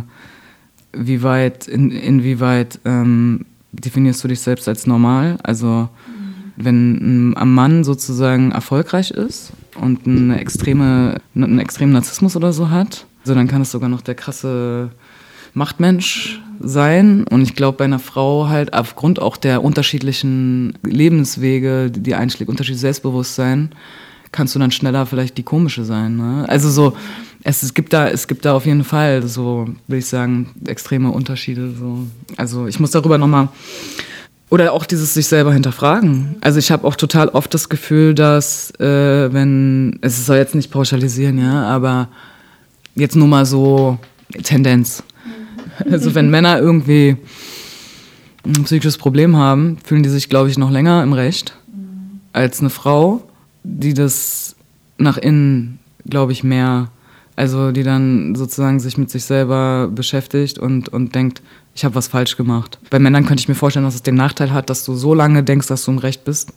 wie 0.93 1.21
weit, 1.21 1.67
in, 1.67 1.91
inwieweit 1.91 2.79
ähm, 2.85 3.45
definierst 3.73 4.23
du 4.23 4.27
dich 4.27 4.39
selbst 4.39 4.67
als 4.67 4.87
normal? 4.87 5.37
Also 5.43 5.89
wenn 6.57 7.33
ein 7.33 7.53
Mann 7.53 7.83
sozusagen 7.83 8.51
erfolgreich 8.51 9.11
ist 9.11 9.51
und 9.79 10.07
eine 10.07 10.39
extreme, 10.39 11.17
einen 11.35 11.59
extremen 11.59 11.93
Narzissmus 11.93 12.35
oder 12.35 12.53
so 12.53 12.69
hat, 12.69 13.05
so, 13.25 13.35
dann 13.35 13.47
kann 13.47 13.61
es 13.61 13.71
sogar 13.71 13.89
noch 13.89 14.01
der 14.01 14.15
krasse 14.15 14.91
Machtmensch 15.53 16.41
sein. 16.59 17.25
Und 17.29 17.41
ich 17.41 17.55
glaube, 17.55 17.79
bei 17.79 17.85
einer 17.85 17.99
Frau 17.99 18.47
halt 18.47 18.73
aufgrund 18.73 19.19
auch 19.19 19.35
der 19.35 19.63
unterschiedlichen 19.63 20.77
Lebenswege, 20.83 21.91
die 21.91 22.15
einschlägt, 22.15 22.49
unterschiedliches 22.49 22.81
Selbstbewusstsein, 22.81 23.71
kannst 24.31 24.53
du 24.53 24.59
dann 24.59 24.71
schneller 24.71 25.05
vielleicht 25.05 25.37
die 25.37 25.43
komische 25.43 25.85
sein. 25.85 26.17
Ne? 26.17 26.45
Also 26.47 26.69
so, 26.69 26.95
es, 27.43 27.63
es, 27.63 27.73
gibt 27.73 27.93
da, 27.93 28.07
es 28.09 28.27
gibt 28.27 28.45
da 28.45 28.53
auf 28.53 28.65
jeden 28.65 28.83
Fall 28.83 29.23
so, 29.23 29.67
würde 29.87 29.99
ich 29.99 30.07
sagen, 30.07 30.51
extreme 30.65 31.09
Unterschiede. 31.09 31.71
So. 31.71 32.05
Also 32.37 32.67
ich 32.67 32.79
muss 32.79 32.91
darüber 32.91 33.17
nochmal. 33.17 33.47
Oder 34.49 34.73
auch 34.73 34.85
dieses 34.85 35.13
sich 35.13 35.27
selber 35.27 35.53
hinterfragen. 35.53 36.35
Also 36.41 36.59
ich 36.59 36.71
habe 36.71 36.85
auch 36.85 36.95
total 36.95 37.29
oft 37.29 37.53
das 37.53 37.69
Gefühl, 37.69 38.13
dass 38.13 38.71
äh, 38.79 39.33
wenn, 39.33 39.97
es 40.01 40.23
soll 40.25 40.37
jetzt 40.37 40.53
nicht 40.53 40.69
pauschalisieren, 40.69 41.39
ja, 41.39 41.63
aber 41.63 42.09
Jetzt 42.95 43.15
nur 43.15 43.27
mal 43.27 43.45
so 43.45 43.99
Tendenz. 44.43 45.03
Also 45.89 46.15
wenn 46.15 46.29
Männer 46.29 46.59
irgendwie 46.59 47.17
ein 48.45 48.63
psychisches 48.63 48.97
Problem 48.97 49.35
haben, 49.35 49.77
fühlen 49.83 50.03
die 50.03 50.09
sich, 50.09 50.29
glaube 50.29 50.49
ich, 50.49 50.57
noch 50.57 50.71
länger 50.71 51.03
im 51.03 51.13
Recht 51.13 51.57
als 52.31 52.59
eine 52.59 52.69
Frau, 52.69 53.23
die 53.63 53.93
das 53.93 54.55
nach 54.97 55.17
innen, 55.17 55.79
glaube 56.07 56.31
ich, 56.31 56.43
mehr 56.43 56.89
Also 57.35 57.71
die 57.71 57.83
dann 57.83 58.35
sozusagen 58.35 58.79
sich 58.79 58.97
mit 58.97 59.09
sich 59.09 59.25
selber 59.25 59.89
beschäftigt 59.93 60.57
und, 60.57 60.89
und 60.89 61.15
denkt, 61.15 61.41
ich 61.73 61.83
habe 61.83 61.95
was 61.95 62.07
falsch 62.07 62.37
gemacht. 62.37 62.79
Bei 62.89 62.99
Männern 62.99 63.25
könnte 63.25 63.41
ich 63.41 63.49
mir 63.49 63.55
vorstellen, 63.55 63.85
dass 63.85 63.95
es 63.95 64.03
den 64.03 64.15
Nachteil 64.15 64.53
hat, 64.53 64.69
dass 64.69 64.85
du 64.85 64.95
so 64.95 65.13
lange 65.13 65.43
denkst, 65.43 65.67
dass 65.67 65.83
du 65.83 65.91
im 65.91 65.97
Recht 65.97 66.23
bist, 66.23 66.53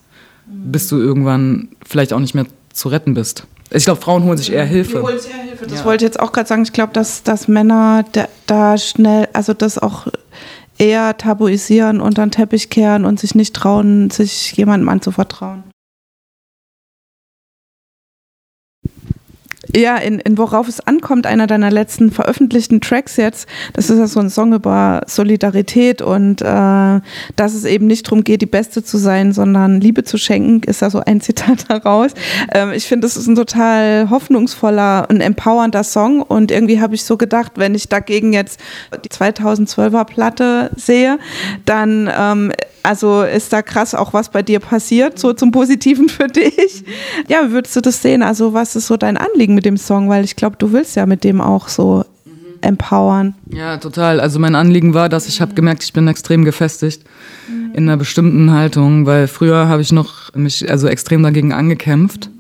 mhm. 0.47 0.71
bis 0.71 0.87
du 0.89 0.97
irgendwann 0.97 1.69
vielleicht 1.85 2.13
auch 2.13 2.21
nicht 2.21 2.35
mehr 2.35 2.47
zu 2.79 2.89
retten 2.89 3.15
bist. 3.15 3.45
Ich 3.71 3.85
glaube, 3.85 4.01
Frauen 4.01 4.25
holen 4.25 4.39
sich 4.39 4.53
eher 4.53 4.65
Hilfe. 4.65 4.99
Die 4.99 5.03
holen 5.03 5.19
sich 5.19 5.31
eher 5.31 5.43
Hilfe. 5.43 5.67
Das 5.67 5.81
ja. 5.81 5.85
wollte 5.85 6.05
ich 6.05 6.09
jetzt 6.09 6.21
auch 6.21 6.33
gerade 6.33 6.49
sagen. 6.49 6.63
Ich 6.63 6.73
glaube, 6.73 6.93
dass, 6.93 7.23
dass 7.23 7.49
Männer 7.49 8.05
da, 8.13 8.29
da 8.47 8.79
schnell, 8.79 9.29
also 9.33 9.53
das 9.53 9.79
auch 9.79 10.07
eher 10.79 11.17
tabuisieren, 11.17 12.01
unter 12.01 12.25
den 12.25 12.31
Teppich 12.31 12.71
kehren 12.71 13.05
und 13.05 13.21
sich 13.21 13.35
nicht 13.35 13.55
trauen, 13.55 14.11
sich 14.11 14.53
jemandem 14.53 14.89
anzuvertrauen. 14.89 15.65
Ja, 19.79 19.97
in, 19.97 20.19
in 20.19 20.37
Worauf 20.39 20.67
es 20.67 20.81
ankommt, 20.81 21.25
einer 21.25 21.47
deiner 21.47 21.71
letzten 21.71 22.11
veröffentlichten 22.11 22.81
Tracks 22.81 23.17
jetzt, 23.17 23.49
das 23.75 23.91
ist 23.91 23.99
ja 24.01 24.09
so 24.09 24.19
ein 24.19 24.29
Song 24.29 24.53
über 24.53 25.03
Solidarität 25.07 26.03
und 26.03 26.43
äh, 26.43 26.45
dass 27.37 27.55
es 27.55 27.65
eben 27.65 27.87
nicht 27.87 28.05
darum 28.09 28.25
geht, 28.25 28.43
die 28.43 28.47
Beste 28.47 28.83
zu 28.83 28.99
sein, 28.99 29.33
sondern 29.33 29.81
Liebe 29.81 30.03
zu 30.03 30.19
schenken, 30.19 30.69
ist 30.69 30.83
da 30.83 30.91
so 30.91 30.99
ein 30.99 31.21
Zitat 31.29 31.67
daraus. 31.69 32.11
Ähm, 32.53 32.73
ich 32.73 32.87
finde, 32.87 33.07
das 33.07 33.17
ist 33.17 33.29
ein 33.29 33.37
total 33.37 34.11
hoffnungsvoller 34.11 35.07
und 35.11 35.21
empowernder 35.21 35.85
Song 35.85 36.23
und 36.23 36.51
irgendwie 36.51 36.81
habe 36.81 36.97
ich 36.97 37.05
so 37.05 37.17
gedacht, 37.17 37.53
wenn 37.55 37.77
ich 37.77 37.89
dagegen 37.89 38.33
jetzt 38.33 38.59
die 39.05 39.11
2012er 39.11 40.05
Platte 40.07 40.73
sehe, 40.75 41.21
dann 41.65 42.11
ähm, 42.13 42.53
also 42.83 43.23
ist 43.23 43.53
da 43.53 43.61
krass 43.61 43.95
auch 43.95 44.15
was 44.15 44.31
bei 44.31 44.43
dir 44.43 44.61
passiert, 44.61 45.19
so 45.19 45.35
zum 45.35 45.51
Positiven 45.51 46.09
für 46.09 46.27
dich. 46.29 46.85
Ja, 47.29 47.51
würdest 47.51 47.77
du 47.77 47.83
das 47.83 48.01
sehen? 48.01 48.23
Also 48.23 48.55
was 48.55 48.77
ist 48.77 48.87
so 48.87 48.97
dein 48.97 49.19
Anliegen 49.19 49.55
mit 49.55 49.67
dem 49.69 49.77
Song? 49.77 50.09
Weil 50.09 50.25
ich 50.25 50.37
glaube, 50.37 50.57
du 50.59 50.73
willst 50.73 50.97
ja 50.97 51.07
mit 51.07 51.25
dem 51.25 51.41
auch 51.41 51.69
so 51.69 52.05
empowern. 52.61 53.35
Ja, 53.51 53.77
total. 53.77 54.21
Also 54.21 54.39
mein 54.39 54.55
Anliegen 54.55 54.95
war, 54.95 55.09
dass 55.09 55.29
ich 55.29 55.41
habe 55.41 55.55
gemerkt, 55.55 55.85
ich 55.85 55.93
bin 55.93 56.09
extrem 56.09 56.45
gefestigt 56.45 57.03
in 57.49 57.85
einer 57.85 57.97
bestimmten 57.97 58.51
Haltung, 58.51 59.07
weil 59.07 59.29
früher 59.29 59.69
habe 59.69 59.83
ich 59.83 59.93
noch 59.93 60.35
mich 60.35 60.69
also 60.69 60.89
extrem 60.89 61.23
dagegen 61.23 61.53
angekämpft. 61.53 62.31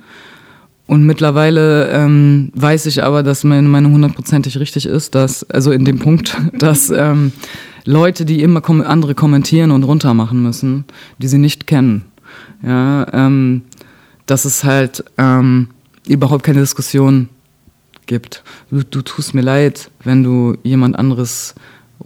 Und 0.86 1.04
mittlerweile 1.04 1.90
ähm, 1.90 2.50
weiß 2.54 2.86
ich 2.86 3.04
aber, 3.04 3.22
dass 3.22 3.44
meine 3.44 3.68
Meinung 3.68 3.92
hundertprozentig 3.92 4.58
richtig 4.58 4.86
ist, 4.86 5.14
dass, 5.14 5.48
also 5.50 5.70
in 5.70 5.84
dem 5.84 5.98
Punkt, 5.98 6.34
dass 6.58 6.90
ähm, 6.90 7.32
Leute, 7.84 8.24
die 8.24 8.42
immer 8.42 8.62
kom 8.62 8.80
andere 8.80 9.14
kommentieren 9.14 9.70
und 9.70 9.84
runtermachen 9.84 10.42
müssen, 10.42 10.84
die 11.18 11.28
sie 11.28 11.38
nicht 11.38 11.66
kennen. 11.66 12.06
Ja, 12.62 13.06
ähm, 13.12 13.62
dass 14.24 14.46
es 14.46 14.64
halt 14.64 15.04
ähm, 15.18 15.68
überhaupt 16.08 16.44
keine 16.44 16.60
Diskussion 16.60 17.28
gibt. 18.06 18.42
Du, 18.70 18.82
du, 18.82 19.02
tust 19.02 19.34
mir 19.34 19.42
leid, 19.42 19.90
wenn 20.02 20.22
du 20.22 20.56
jemand 20.62 20.98
anderes 20.98 21.54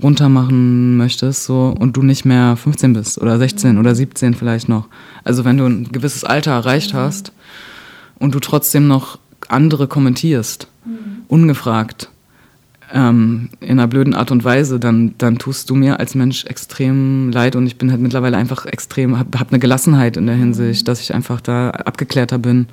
runtermachen 0.03 0.97
möchtest 0.97 1.45
so 1.45 1.75
und 1.79 1.97
du 1.97 2.03
nicht 2.03 2.25
mehr 2.25 2.57
15 2.57 2.93
bist 2.95 3.21
oder 3.21 3.38
16 3.38 3.79
oder 3.79 3.95
17 3.95 4.35
vielleicht 4.35 4.69
noch. 4.69 4.88
Also 5.23 5.45
wenn 5.45 5.59
du 5.59 5.67
ein 5.67 5.93
gewisses 5.93 6.25
Alter 6.25 6.53
erreicht 6.53 6.95
hast 6.95 7.33
und 8.19 8.35
du 8.35 8.41
trotzdem 8.41 8.88
noch 8.88 9.19
andere 9.49 9.87
kommentierst, 9.87 10.67
mhm. 10.85 11.23
ungefragt, 11.29 12.11
ähm, 12.93 13.51
in 13.61 13.71
einer 13.71 13.87
blöden 13.87 14.15
Art 14.15 14.31
und 14.31 14.45
Weise, 14.45 14.79
dann, 14.79 15.15
dann 15.19 15.38
tust 15.38 15.71
du 15.71 15.75
mir 15.75 16.01
als 16.01 16.15
Mensch 16.15 16.45
extrem 16.47 17.31
leid 17.31 17.57
und 17.57 17.67
ich 17.67 17.77
bin 17.77 17.91
halt 17.91 18.01
mittlerweile 18.01 18.37
einfach 18.37 18.67
extrem, 18.67 19.19
habe 19.19 19.38
hab 19.38 19.51
eine 19.51 19.59
Gelassenheit 19.59 20.17
in 20.17 20.27
der 20.27 20.37
Hinsicht, 20.37 20.88
dass 20.88 21.01
ich 21.01 21.15
einfach 21.15 21.41
da 21.41 21.71
abgeklärter 21.71 22.38
bin 22.38 22.67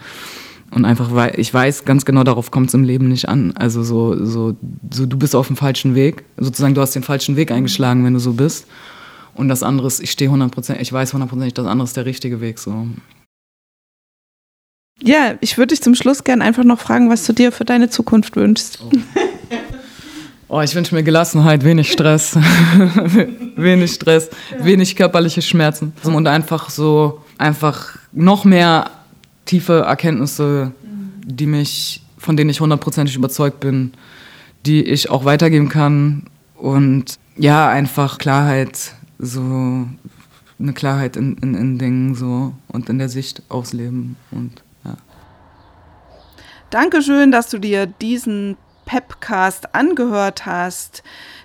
und 0.71 0.86
einfach, 0.86 1.13
weil 1.13 1.39
ich 1.39 1.53
weiß 1.53 1.86
ganz 1.86 2.05
genau, 2.05 2.23
darauf 2.23 2.51
kommt 2.51 2.67
es 2.67 2.73
im 2.73 2.84
Leben 2.84 3.08
nicht 3.08 3.27
an. 3.27 3.53
Also 3.55 3.84
so, 3.84 4.23
so, 4.25 4.55
so, 4.91 5.05
du 5.05 5.17
bist 5.17 5.36
auf 5.36 5.47
dem 5.47 5.55
falschen 5.55 5.95
Weg, 5.95 6.23
sozusagen 6.38 6.75
du 6.75 6.82
hast 6.82 6.95
den 6.95 7.03
falschen 7.03 7.36
Weg 7.36 7.51
eingeschlagen, 7.51 8.05
wenn 8.05 8.13
du 8.13 8.19
so 8.19 8.34
bist. 8.34 8.67
Und 9.34 9.47
das 9.47 9.63
andere 9.63 9.88
ist, 9.88 10.01
ich 10.01 10.12
stehe 10.12 10.29
100%, 10.29 10.77
ich 10.79 10.91
weiß 10.91 11.15
100%, 11.15 11.53
das 11.53 11.65
andere 11.65 11.86
ist 11.86 11.97
der 11.97 12.05
richtige 12.05 12.41
Weg, 12.41 12.60
so. 12.60 12.88
Ja, 15.01 15.36
ich 15.39 15.58
würde 15.58 15.67
dich 15.67 15.82
zum 15.82 15.95
Schluss 15.95 16.23
gerne 16.23 16.43
einfach 16.43 16.65
noch 16.65 16.79
fragen, 16.79 17.10
was 17.10 17.25
du 17.25 17.34
dir 17.34 17.51
für 17.51 17.65
deine 17.65 17.89
Zukunft 17.89 18.36
wünschst. 18.36 18.79
Oh. 18.84 18.91
Oh, 20.51 20.62
ich 20.62 20.73
wünsche 20.73 20.95
mir 20.95 21.03
Gelassenheit, 21.03 21.63
wenig 21.63 21.91
Stress, 21.91 22.36
wenig 23.55 23.93
Stress, 23.93 24.32
wenig 24.58 24.95
körperliche 24.95 25.43
Schmerzen 25.43 25.93
und 26.03 26.25
einfach 26.25 26.71
so, 26.71 27.21
einfach 27.38 27.99
noch 28.12 28.45
mehr 28.45 28.89
tiefe 29.49 29.79
Erkenntnisse, 29.79 30.73
die 31.25 31.47
mich, 31.47 32.03
von 32.19 32.38
denen 32.38 32.51
ich 32.51 32.62
hundertprozentig 32.62 33.15
überzeugt 33.15 33.59
bin, 33.59 33.93
die 34.67 34.83
ich 34.83 35.09
auch 35.09 35.25
weitergeben 35.25 35.69
kann 35.69 36.27
und 36.53 37.17
ja, 37.35 37.67
einfach 37.67 38.19
Klarheit, 38.19 38.93
so 39.17 39.88
eine 40.59 40.73
Klarheit 40.73 41.17
in, 41.17 41.35
in, 41.38 41.55
in 41.55 41.79
Dingen 41.79 42.13
so 42.13 42.53
und 42.67 42.89
in 42.89 42.99
der 42.99 43.09
Sicht 43.09 43.41
aufs 43.49 43.73
Leben 43.73 44.17
und 44.29 44.62
ja. 44.85 44.97
Dankeschön, 46.69 47.31
dass 47.31 47.49
du 47.49 47.57
dir 47.57 47.88
diesen 47.88 48.55
Pepcast 48.85 49.73
angehört 49.73 50.45
hast. 50.45 51.01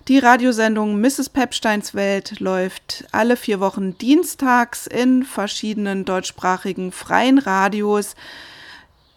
Die 0.06 0.18
Radiosendung 0.18 1.00
Mrs. 1.00 1.30
Pepsteins 1.30 1.94
Welt 1.94 2.38
läuft 2.38 3.06
alle 3.10 3.38
vier 3.38 3.58
Wochen 3.58 3.96
dienstags 3.96 4.86
in 4.86 5.22
verschiedenen 5.22 6.04
deutschsprachigen 6.04 6.92
freien 6.92 7.38
Radios. 7.38 8.14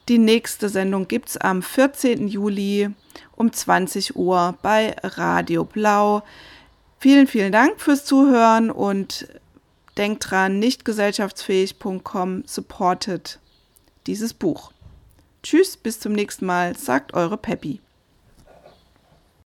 Die 0.08 0.18
nächste 0.18 0.70
Sendung 0.70 1.10
gibt 1.10 1.28
es 1.28 1.36
am 1.36 1.62
14. 1.62 2.30
Juli 2.30 2.90
um 3.36 3.52
20 3.52 4.16
Uhr 4.16 4.58
bei 4.62 4.96
Radio 5.04 5.66
Blau. 5.66 6.24
Vielen, 7.00 7.28
vielen 7.28 7.52
Dank 7.52 7.82
fürs 7.82 8.06
Zuhören 8.06 8.72
und 8.72 9.28
denkt 9.98 10.32
dran, 10.32 10.58
nichtgesellschaftsfähig.com 10.60 12.44
supportet 12.46 13.40
dieses 14.06 14.34
Buch. 14.34 14.72
Tschüss, 15.44 15.76
bis 15.76 16.00
zum 16.00 16.14
nächsten 16.14 16.46
Mal, 16.46 16.78
sagt 16.78 17.14
eure 17.14 17.36
Peppi. 17.36 17.82